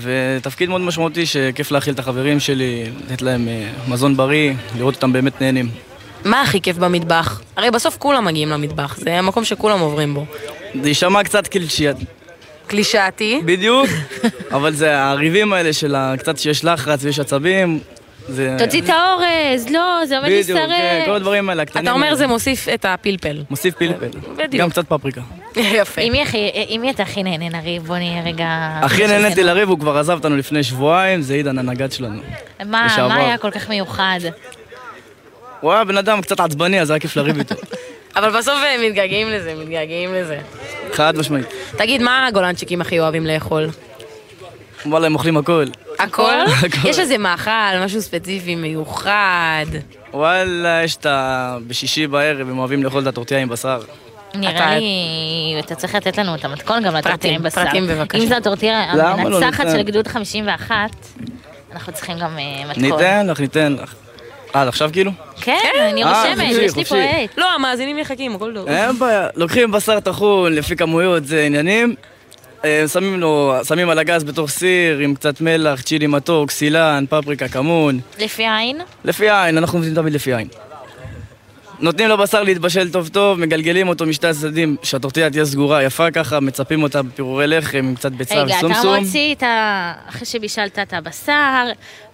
[0.00, 5.12] ותפקיד מאוד משמעותי שכיף להאכיל את החברים שלי, לתת להם uh, מזון בריא, לראות אותם
[5.12, 5.68] באמת נהנים.
[6.24, 7.40] מה הכי כיף במטבח?
[7.56, 10.24] הרי בסוף כולם מגיעים למטבח, זה המקום שכולם עוברים בו.
[10.82, 11.96] זה יישמע קצת קלישאת.
[12.66, 13.40] קלישאתי?
[13.44, 13.88] בדיוק,
[14.56, 17.80] אבל זה הריבים האלה של קצת שיש לחץ ויש עצבים.
[18.28, 18.56] זה...
[18.58, 21.02] תוציא את האורז, לא, זה עומד בדיוק, כן.
[21.06, 21.84] כל הדברים האלה, הקטנים.
[21.84, 22.14] אתה אומר.
[22.14, 23.42] זה מוסיף את הפלפל.
[23.50, 24.08] מוסיף פלפל.
[24.36, 24.62] בדיוק.
[24.62, 25.20] גם קצת פפריקה.
[25.56, 26.02] יפה.
[26.68, 27.86] עם מי אתה הכי נהנה לריב?
[27.86, 28.46] בוא נהיה רגע...
[28.82, 32.20] הכי נהניתי לריב, הוא כבר עזב אותנו לפני שבועיים, זה עידן הנגד שלנו.
[32.64, 32.96] מה.
[32.98, 34.20] מה היה כל כך מיוחד?
[35.60, 37.54] הוא היה בן אדם קצת עצבני, אז היה כיף לריב איתו.
[38.16, 40.38] אבל בסוף אה, מתגעגעים לזה, מתגעגעים לזה.
[40.92, 41.46] חד משמעית.
[41.78, 43.68] תגיד, מה הגולנצ'יקים הכי אוהבים לאכול?
[44.86, 45.64] וואלה, הם אוכלים הכל.
[45.98, 46.32] הכל?
[46.84, 47.50] יש איזה מאכל,
[47.84, 49.66] משהו ספציפי מיוחד.
[50.12, 51.56] וואלה, יש את ה...
[51.66, 53.80] בשישי בערב, הם אוהבים לאכול את הטורטיה עם בשר.
[54.34, 57.64] נראה לי, אתה צריך לתת לנו את המתכון גם לטורטיה עם בשר.
[57.64, 58.22] פרטים בבקשה.
[58.22, 59.66] אם זו הטורטיה לא המנצחת?
[59.70, 60.76] של גדוד 51,
[61.72, 62.82] אנחנו צריכים גם אה, מתכון.
[62.82, 63.94] ניתן לך, ניתן לך.
[64.56, 65.10] אה, אז עכשיו כאילו?
[65.40, 65.58] כן,
[65.90, 66.96] אני אה, רושמת, חופשי, יש לי פה.
[66.96, 67.38] עט.
[67.38, 68.68] לא, המאזינים מחכים, הכל טוב.
[68.68, 71.94] אין בעיה, לוקחים בשר טחון לפי כמויות, זה עניינים.
[72.64, 77.48] אה, שמים לו, שמים על הגז בתוך סיר עם קצת מלח, צ'ילי מתוק, סילן, פפריקה,
[77.48, 78.00] כמון.
[78.18, 78.80] לפי העין?
[79.04, 80.48] לפי העין, אנחנו עובדים תמיד לפי העין.
[81.80, 86.82] נותנים לבשר להתבשל טוב טוב, מגלגלים אותו משתי הצדדים, שהטורטיה תהיה סגורה יפה ככה, מצפים
[86.82, 88.96] אותה בפירורי לחם עם קצת ביצה רגע, אתה וסומסום.
[88.96, 89.92] מוציא את ה...
[90.08, 91.66] אחרי שבישלת את הבשר,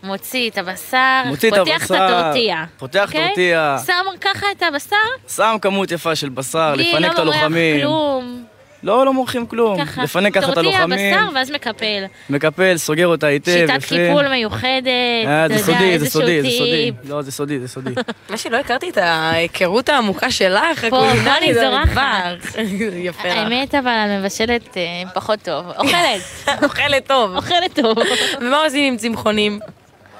[0.02, 2.64] מוציא את הבשר, מוציא את פותח את הבשר, הטורטיה.
[2.78, 3.26] פותח אוקיי?
[3.26, 3.76] טורטיה.
[3.86, 4.96] שם ככה את הבשר,
[5.28, 7.80] שם כמות יפה של בשר, בלי לפנק את לא מורח הלוחמים.
[7.80, 8.51] כלום.
[8.82, 9.84] לא, לא מורחים כלום.
[9.84, 11.14] ככה, לפנק ככה את טורטיה, הלוחמים.
[11.14, 12.04] בשר ואז מקפל.
[12.30, 13.80] מקפל, סוגר אותה היטב, יפה.
[13.80, 14.86] שיטת קיפול מיוחדת,
[15.26, 16.92] אה, זה סודי, זה סודי, זה סודי.
[17.04, 17.90] לא, זה סודי, זה סודי.
[18.30, 21.88] מה שלא הכרתי את ההיכרות העמוקה שלך, הקולינרית, זורחת.
[21.94, 22.54] במטבח.
[23.08, 23.36] יפה לך.
[23.36, 24.82] האמת אבל אני מבשלת אה,
[25.14, 25.66] פחות טוב.
[25.78, 26.48] אוכלת.
[26.62, 27.36] אוכלת טוב.
[27.36, 27.96] אוכלת טוב.
[28.40, 29.60] ומה עושים עם צמחונים?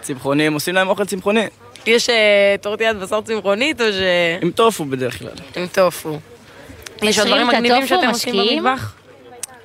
[0.01, 1.47] צמחונים, עושים להם אוכל צמחוני.
[1.87, 3.97] יש אה, טורטיית בשר צמחונית או ש...
[4.43, 5.29] עם טופו בדרך כלל.
[5.57, 6.19] עם טופו.
[7.03, 8.65] יש עוד דברים מגניבים שאתם עושים משקיעים?
[8.65, 8.93] במטבח?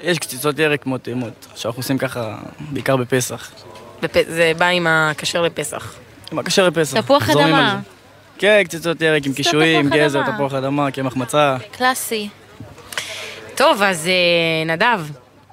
[0.04, 3.52] יש קציצות ירק כמו טעימות, שאנחנו עושים ככה בעיקר בפסח.
[4.04, 5.94] בפ- זה בא עם הכשר לפסח.
[6.32, 7.02] עם הכשר לפסח.
[7.02, 7.80] תפוח אדמה.
[8.38, 10.22] כן, קציצות ירק עם קישואים, גזר.
[10.34, 11.58] תפוח אדמה, קמח מצה.
[11.78, 12.30] קלאסי.
[13.56, 15.02] טוב, אז אה, נדב,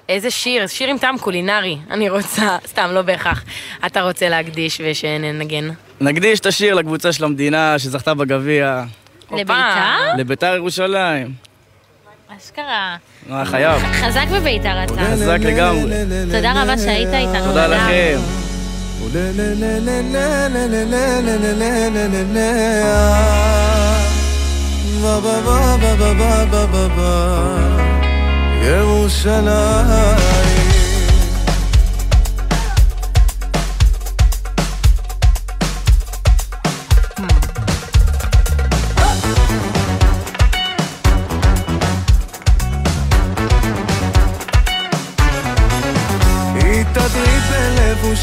[0.09, 0.67] איזה שיר?
[0.67, 1.77] שיר עם טעם קולינרי.
[1.91, 3.43] אני רוצה, סתם, לא בהכרח.
[3.85, 5.69] אתה רוצה להקדיש ושננגן.
[6.01, 8.83] נקדיש את השיר לקבוצה של המדינה שזכתה בגביע.
[9.31, 10.13] לביתר?
[10.17, 11.27] לביתר ירושלים.
[12.37, 12.95] אשכרה.
[13.31, 13.81] אה, חייב.
[13.93, 14.93] חזק בביתר אתה.
[15.11, 15.95] חזק לגמרי.
[16.31, 17.45] תודה רבה שהיית איתנו.
[17.45, 17.67] תודה.
[17.67, 18.19] לכם.
[28.61, 30.44] ירושלים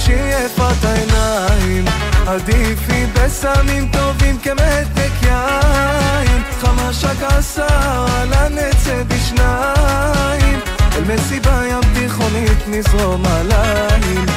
[0.05, 1.85] שייפת העיניים.
[2.27, 6.43] עדיפי בסמים טובים כמתק יין.
[6.61, 10.61] חמשק עשר על הנצא בשניים.
[10.97, 14.33] אל מסיבה ים תיכונית נזרום הלילה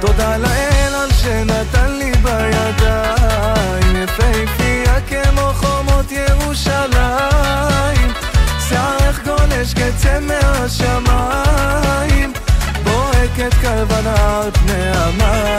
[0.00, 3.96] תודה לאל על שנתן לי בידיים.
[3.96, 8.12] יפהפייה כמו חומות ירושלים.
[8.68, 10.35] שערך גולש כצמא
[13.90, 15.55] bana öp ne yalan.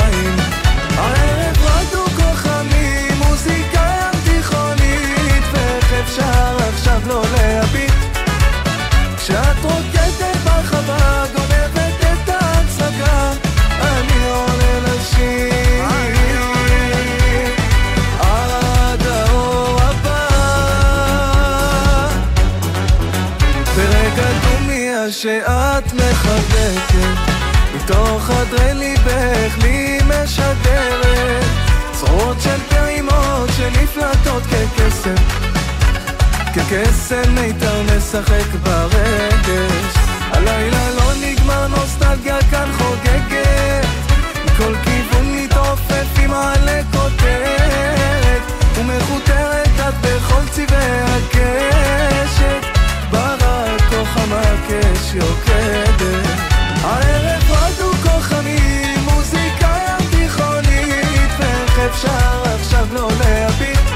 [28.28, 31.46] חדרי ליבך לי משדרת.
[31.92, 35.16] צרורות של פעימות שנפלטות כקסם.
[36.54, 39.96] כקסם מיתר משחק ברגש.
[40.32, 43.88] הלילה לא נגמר נוסטלגיה כאן חוגגת.
[44.46, 48.42] מכל כיוון מתעופף עם עלה כותרת
[48.78, 52.66] ומכותרת את בכל צבעי הקשת.
[53.12, 56.27] ברק או חמה כשיוקדת
[61.88, 63.87] אפשר עכשיו לא להביט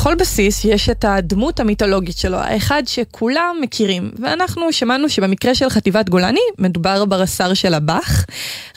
[0.00, 6.08] לכל בסיס יש את הדמות המיתולוגית שלו, האחד שכולם מכירים, ואנחנו שמענו שבמקרה של חטיבת
[6.08, 8.26] גולני מדובר ברס"ר של הבאך,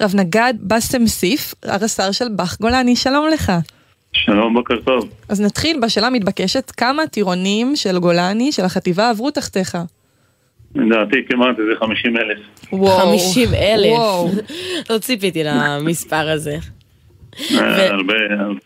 [0.01, 3.51] רב נגד באסם סיף, הרס"ר של באך גולני, שלום לך.
[4.13, 5.09] שלום, בוקר טוב.
[5.29, 9.77] אז נתחיל בשאלה המתבקשת, כמה טירונים של גולני, של החטיבה, עברו תחתיך?
[10.75, 12.39] לדעתי כמעט איזה 50 אלף.
[12.71, 12.99] וואו.
[12.99, 13.99] 50 אלף.
[14.89, 16.57] לא ציפיתי למספר הזה.
[17.51, 18.13] הרבה הרבה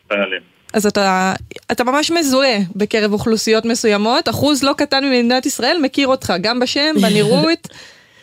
[0.08, 0.57] חיילים.
[0.74, 1.34] אז אתה,
[1.72, 6.95] אתה ממש מזוהה בקרב אוכלוסיות מסוימות, אחוז לא קטן ממדינת ישראל מכיר אותך, גם בשם,
[7.01, 7.68] בנראות.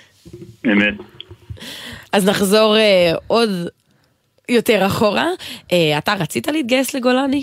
[0.72, 0.94] אמת.
[2.12, 3.50] אז נחזור אה, עוד
[4.48, 5.26] יותר אחורה.
[5.72, 7.42] אה, אתה רצית להתגייס לגולני?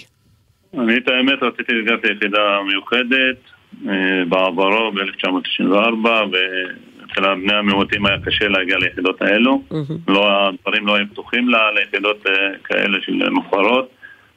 [0.73, 3.37] אני את האמת רציתי להתגייס ליחידה מיוחדת
[3.89, 9.63] אה, בעברו ב-1994 ואצל בני המיעוטים היה קשה להגיע ליחידות האלו.
[10.07, 12.33] לא, הדברים לא היו פתוחים לה, ליחידות אה,
[12.63, 13.89] כאלה של מופרות,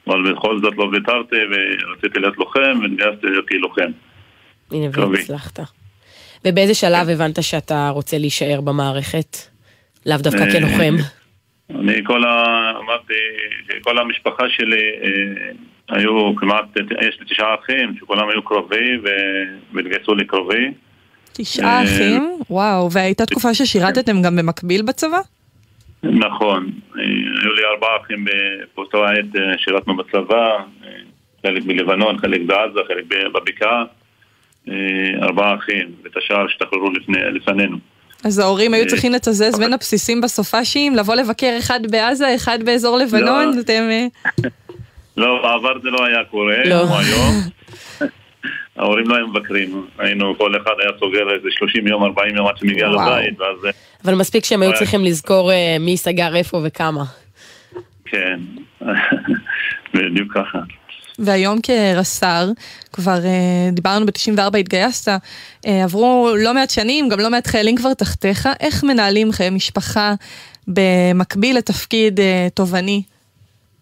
[0.06, 3.90] אבל בכל זאת לא ויתרתי ורציתי להיות לוחם והתגייסתי להיות לוחם.
[4.70, 4.86] הנה.
[5.10, 5.60] והצלחת.
[6.44, 9.36] ובאיזה שלב הבנת שאתה רוצה להישאר במערכת?
[10.06, 10.94] לאו דווקא אה, כלוחם.
[11.70, 12.72] אני כל ה...
[12.78, 13.14] אמרתי
[13.68, 16.64] שכל המשפחה שלי אה, היו כמעט,
[17.08, 18.98] יש לי תשעה אחים שכולם היו קרובי
[19.72, 20.70] והתגייסו לקרובי.
[21.32, 25.18] תשעה אה, אחים, וואו, והייתה תקופה ששירתתם גם במקביל בצבא?
[26.12, 28.24] נכון, היו לי ארבעה אחים
[28.76, 30.90] באותה עת אה, שירתנו בצבא, אה,
[31.46, 33.84] חלק בלבנון, חלק בעזה, חלק בבקעה,
[34.68, 34.74] אה,
[35.22, 37.76] ארבעה אחים, ואת השאר השתחררו לפני- לפנינו.
[38.24, 43.52] אז ההורים היו צריכים לתזז בין הבסיסים בסופאשים, לבוא לבקר אחד בעזה, אחד באזור לבנון,
[43.56, 43.60] לא.
[43.60, 43.82] אתם...
[45.16, 46.84] לא, בעבר זה לא היה קורה, לא.
[46.86, 47.34] כמו היום.
[48.76, 52.56] ההורים לא היו מבקרים, היינו, כל אחד היה סוגר איזה 30 יום, 40 יום עד
[52.56, 52.88] שמגיע.
[52.88, 53.64] לבית, ואז...
[53.64, 53.70] אה,
[54.04, 54.78] אבל מספיק שהם היו וואי.
[54.78, 57.04] צריכים לזכור אה, מי סגר איפה וכמה.
[58.04, 58.40] כן,
[59.94, 60.58] בדיוק ככה.
[61.18, 62.50] והיום כרס"ר,
[62.92, 65.08] כבר אה, דיברנו ב-94 התגייסת,
[65.66, 70.14] אה, עברו לא מעט שנים, גם לא מעט חיילים כבר תחתיך, איך מנהלים חיי משפחה
[70.68, 73.02] במקביל לתפקיד אה, תובעני?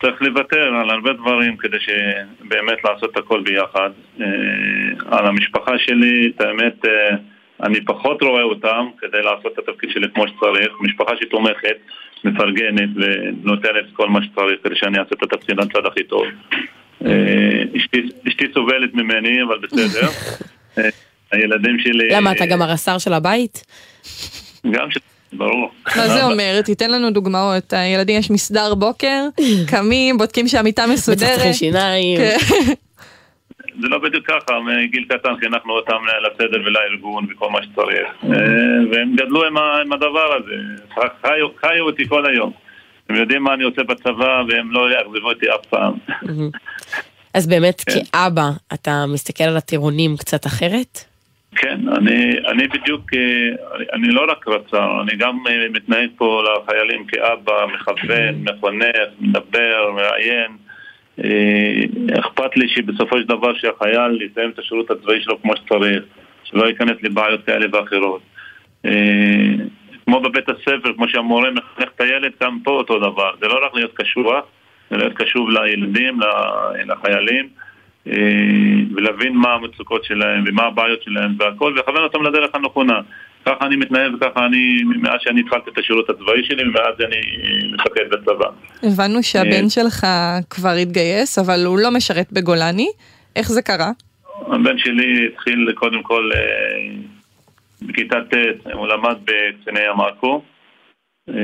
[0.03, 3.90] צריך לוותר על הרבה דברים כדי שבאמת לעשות הכל ביחד.
[4.20, 4.26] אה,
[5.18, 7.16] על המשפחה שלי, את האמת, אה,
[7.62, 10.72] אני פחות רואה אותם כדי לעשות את התפקיד שלי כמו שצריך.
[10.80, 11.76] משפחה שתומכת,
[12.24, 16.24] מפרגנת ונותנת כל מה שצריך כדי שאני אעשה את התפקיד על הצד הכי טוב.
[17.07, 20.09] אה, אשתי- אשתי סובלת ממני, אבל בסדר.
[21.32, 22.09] הילדים שלי...
[22.11, 23.64] למה, אתה גם הרס"ר של הבית?
[24.70, 24.98] גם ש...
[25.33, 25.70] ברור.
[25.97, 26.61] מה זה אומר?
[26.64, 27.72] תיתן לנו דוגמאות.
[27.72, 29.24] הילדים יש מסדר בוקר,
[29.70, 31.30] קמים, בודקים שהמיטה מסודרת.
[31.30, 32.18] מצחצחים שיניים.
[32.18, 32.37] כן.
[33.80, 38.07] זה לא בדיוק ככה, מגיל קטן חינכנו אותם לסדר ולארגון וכל מה שצריך.
[38.24, 38.28] אה,
[38.93, 39.45] והם גדלו
[39.80, 40.55] עם הדבר הזה,
[41.22, 42.53] חיו, חיו אותי כל היום.
[43.09, 45.95] הם יודעים מה אני עושה בצבא והם לא יאכזבו אותי אף פעם.
[47.35, 47.93] אז באמת, כן.
[48.12, 51.05] כאבא, אתה מסתכל על הטירונים קצת אחרת?
[51.57, 53.48] כן, אני, אני בדיוק, אה,
[53.92, 60.57] אני, לא רק רצה, אני גם אה, מתנהג פה לחיילים כאבא, מכוון, מחנך, מדבר, מראיין.
[61.24, 66.03] אה, אכפת לי שבסופו של דבר שהחייל יסיים את השירות הצבאי שלו כמו שצריך,
[66.44, 68.22] שלא ייכנס לבעיות כאלה ואחרות.
[70.05, 73.30] כמו בבית הספר, כמו שהמורה מחנך את הילד, גם פה אותו דבר.
[73.40, 74.44] זה לא רק להיות קשוח,
[74.90, 76.20] זה להיות קשוב לילדים,
[76.86, 77.48] לחיילים.
[78.09, 78.12] אה,
[78.94, 83.00] ולהבין מה המצוקות שלהם ומה הבעיות שלהם והכל, ולכוון אותם לדרך הנכונה.
[83.46, 87.74] ככה אני מתנהל וככה אני, מאז שאני התחלתי את השירות הצבאי שלי, ומאז אני אה,
[87.74, 88.46] מפקד בצבא.
[88.82, 90.07] הבנו שהבן אה, שלך
[90.50, 92.88] כבר התגייס, אבל הוא לא משרת בגולני.
[93.36, 93.90] איך זה קרה?
[94.46, 96.30] הבן שלי התחיל קודם כל
[97.82, 100.00] בכיתה ט', הוא למד בקציני ים
[101.29, 101.35] אה,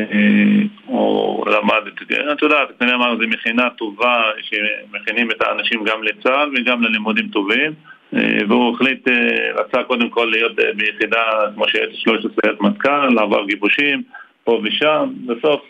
[0.86, 2.10] הוא למד, את-
[2.42, 7.72] יודעת, ים עכו זה מכינה טובה שמכינים את האנשים גם לצה"ל וגם ללימודים טובים.
[8.14, 11.22] אה, והוא החליט, אה, רצה קודם כל להיות ביחידה
[11.54, 14.02] כמו שיש 13 סיירת מטכ"ל, לעבור גיבושים
[14.44, 15.10] פה ושם.
[15.26, 15.60] בסוף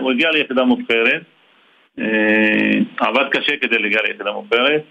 [0.00, 1.22] הוא הגיע ליחידה מובחרת.
[2.98, 4.82] עבד קשה כדי להגיע ליחידה מובחרת.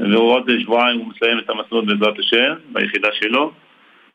[0.00, 3.52] והוא עוד שבועיים הוא מסיים את המסלול בעזרת השם, ביחידה שלו.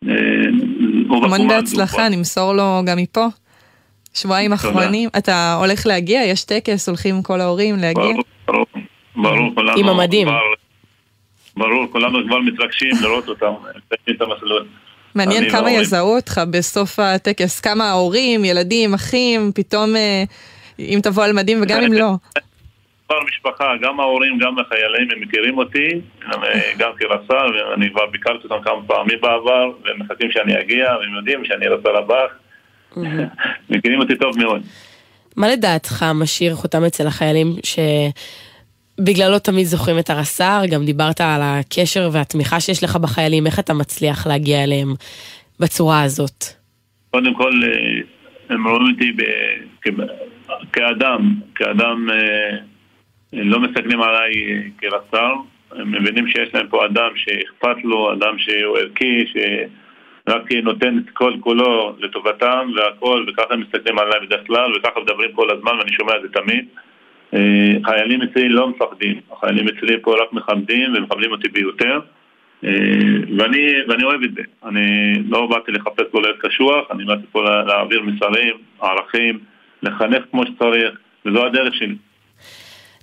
[0.02, 3.26] המון בחומ"ס, בהצלחה, נמסור לו גם מפה.
[4.14, 4.54] שבועיים.
[4.54, 5.10] אחרונים.
[5.18, 6.22] אתה הולך להגיע?
[6.24, 8.04] יש טקס, הולכים כל ההורים להגיע?
[8.04, 8.66] ברור, ברור,
[9.16, 10.28] ברור, כולנו עם המדים.
[11.58, 13.54] ברור, כולנו כבר מתרגשים לראות אותם,
[14.10, 14.66] את המסלול.
[15.16, 15.82] מעניין כמה וההורים.
[15.82, 20.24] יזהו אותך בסוף הטקס, כמה ההורים, ילדים, אחים, פתאום אה,
[20.80, 22.12] אם תבוא על מדים וגם אם לא.
[23.08, 25.88] כבר משפחה, גם ההורים, גם החיילים, הם מכירים אותי,
[26.30, 30.96] גם, אה, גם כרס"ר, ואני כבר ביקרתי אותם כמה פעמים בעבר, והם מחכים שאני אגיע,
[31.00, 32.32] והם יודעים שאני רס"ר הבח,
[33.70, 34.62] מכירים אותי טוב מאוד.
[35.36, 37.48] מה לדעתך משאיר חותם אצל החיילים
[39.00, 40.62] שבגללו תמיד זוכרים את הרס"ר?
[40.72, 44.94] גם דיברת על הקשר והתמיכה שיש לך בחיילים, איך אתה מצליח להגיע אליהם
[45.60, 46.44] בצורה הזאת?
[47.12, 48.02] קודם כל, אה,
[48.50, 52.58] הם רואים אותי ב- כ- כאדם, כאדם, אה,
[53.34, 55.34] לא מסתכלים עליי אה, כרס"ר,
[55.72, 59.26] הם מבינים שיש להם פה אדם שאכפת לו, אדם שהוא ערכי,
[60.30, 65.32] שרק נותן את כל כולו לטובתם והכל, וככה הם מסתכלים עליי בדרך כלל, וככה מדברים
[65.34, 66.66] כל הזמן, ואני שומע את זה תמיד.
[67.34, 72.00] אה, חיילים אצלי לא מפחדים, החיילים אצלי פה רק מכבדים ומכבדים אותי ביותר.
[72.64, 72.70] אה,
[73.38, 74.42] ואני, ואני אוהב את זה.
[74.66, 79.40] אני לא באתי לחפש פה להיות קשוח, אני באתי פה לה- להעביר מסרים, ערכים,
[79.84, 80.90] לחנך כמו שצריך,
[81.26, 81.96] וזו הדרך שלי.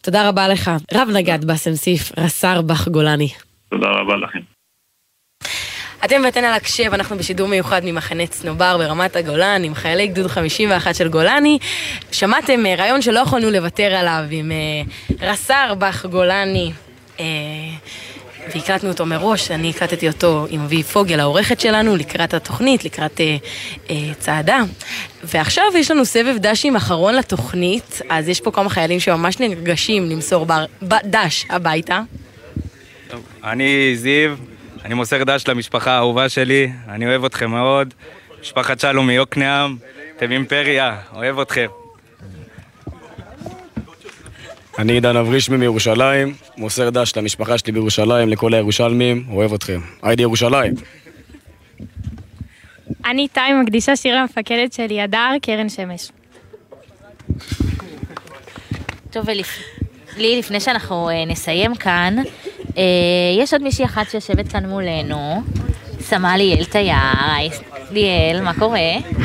[0.03, 0.70] תודה רבה לך.
[0.95, 3.29] רב נגד באסם סיף, רס"ר בח גולני.
[3.70, 4.55] תודה רבה לכם.
[6.05, 10.94] אתם ואתן על הקשב, אנחנו בשידור מיוחד ממחנה צנובר ברמת הגולן עם חיילי גדוד 51
[10.94, 11.59] של גולני.
[12.12, 16.72] שמעתם אה, רעיון שלא יכולנו לוותר עליו עם אה, רס"ר בח גולני.
[17.20, 17.24] אה,
[18.55, 23.36] והקלטנו אותו מראש, אני הקלטתי אותו עם אבי פוגל, העורכת שלנו, לקראת התוכנית, לקראת אה,
[23.90, 24.62] אה, צעדה.
[25.24, 30.47] ועכשיו יש לנו סבב דשים אחרון לתוכנית, אז יש פה כמה חיילים שממש נרגשים למסור
[30.47, 32.01] בר, ב, דש הביתה.
[33.44, 34.36] אני זיו,
[34.87, 37.95] אני מוסר דש למשפחה האהובה שלי, אני אוהב אתכם מאוד.
[38.41, 39.76] משפחת שלום מיוקנעם,
[40.16, 41.66] אתם אימפריה, אוהב אתכם.
[44.78, 49.80] אני עידן אברישמי מירושלים, מוסר דש למשפחה שלי בירושלים, לכל הירושלמים, אוהב אתכם.
[50.03, 50.74] היידי ירושלים.
[53.05, 56.11] אני טי מקדישה שיר למפקדת שלי, הדר, קרן שמש.
[59.11, 59.26] טוב,
[60.16, 62.16] ולי, לפני שאנחנו אה, נסיים כאן,
[63.39, 65.43] יש עוד מישהי אחת שיושבת כאן מולנו,
[66.01, 66.97] סמל ליאל תייר.
[67.91, 68.79] ליאל, מה קורה?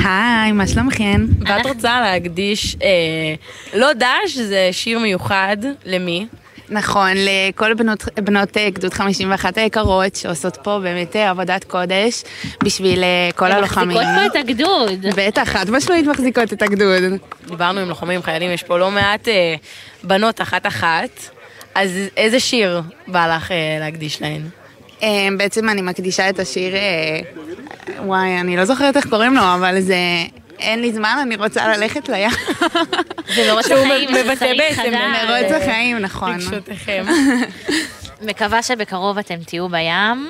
[0.03, 1.25] היי, מה שלומכם?
[1.47, 3.33] ואת רוצה להקדיש, אה,
[3.73, 6.25] לא דש, זה שיר מיוחד, למי?
[6.71, 12.23] נכון, לכל בנות, בנות אה, גדוד 51 היקרות שעושות פה באמת אה, עבודת קודש
[12.63, 13.97] בשביל אה, כל הן הלוחמים.
[13.97, 15.05] מחזיקות פה את הגדוד.
[15.15, 17.03] בטח, חד משמעית מחזיקות את הגדוד.
[17.47, 19.55] דיברנו עם לוחמים, חיילים, יש פה לא מעט אה,
[20.03, 21.09] בנות אחת-אחת,
[21.75, 24.41] אז איזה שיר בא לך אה, להקדיש להן?
[25.03, 27.19] אה, בעצם אני מקדישה את השיר, אה,
[28.05, 29.95] וואי, אני לא זוכרת איך קוראים לו, אבל זה...
[30.59, 32.29] אין לי זמן, אני רוצה ללכת לים.
[33.35, 35.29] זה מרוץ שהוא החיים, מבטא שצריך בעצם לדעת.
[35.29, 36.31] מרוץ החיים, נכון.
[36.31, 37.05] רגשותיכם.
[38.29, 40.29] מקווה שבקרוב אתם תהיו בים.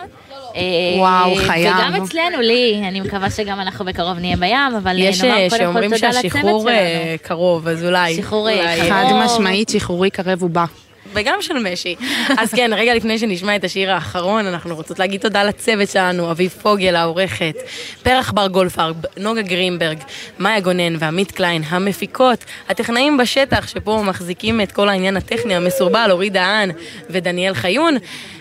[0.55, 0.61] אה,
[0.97, 1.75] וואו, חייב.
[1.75, 5.49] וגם אצלנו, לי, אני מקווה שגם אנחנו בקרוב נהיה בים, אבל אה, יש נאמר אה,
[5.49, 6.75] קודם כל שאומרים תודה לצוות שהשחרור שלנו.
[6.75, 8.15] אה, קרוב, אז אולי...
[8.15, 8.89] שחרור, אה, קרוב.
[8.89, 10.65] חד משמעית, שחרורי קרב ובא.
[11.14, 11.95] וגם של משי.
[12.38, 16.55] אז כן, רגע לפני שנשמע את השיר האחרון, אנחנו רוצות להגיד תודה לצוות שלנו, אביב
[16.62, 17.55] פוגל העורכת,
[18.03, 19.97] פרח בר גולדפרב, נוגה גרינברג,
[20.39, 26.30] מאיה גונן ועמית קליין, המפיקות, הטכנאים בשטח, שפה מחזיקים את כל העניין הטכני המסורבל, אורי
[26.30, 26.72] דהן
[27.09, 27.97] ודניאל חיון.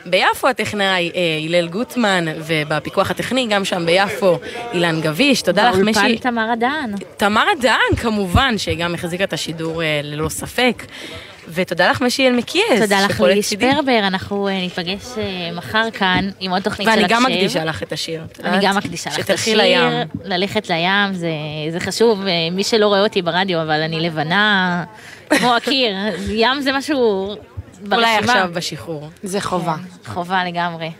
[0.06, 4.38] ביפו הטכנאי אה, הלל גוטמן, ובפיקוח הטכני, גם שם ביפו,
[4.72, 5.42] אילן גביש.
[5.42, 6.00] תודה לך, משי.
[6.00, 6.94] באולפן תמרה דהן.
[7.16, 10.82] תמרה דהן, כמובן, שגם החזיקה את השידור אה, ללא ספק.
[11.54, 12.80] ותודה לך, משי אלמקיאס.
[12.80, 13.42] תודה לך, לילי.
[13.42, 17.16] שפרבר, אנחנו אה, ניפגש אה, מחר כאן עם עוד תוכנית של ואני הקשב.
[17.16, 18.22] גם מקדישה לך את השיר.
[18.44, 18.56] אני?
[18.66, 20.08] גם מקדישה לך את שתלכי השיר, לים.
[20.24, 21.28] ללכת לים, זה,
[21.70, 24.84] זה חשוב, אה, מי שלא רואה אותי ברדיו, אבל אני לבנה
[25.30, 25.96] כמו הקיר,
[26.42, 27.34] ים זה משהו
[27.80, 27.96] ברשימה.
[27.96, 29.08] אולי עכשיו בשחרור.
[29.22, 29.76] זה חובה.
[29.76, 30.90] כן, חובה לגמרי.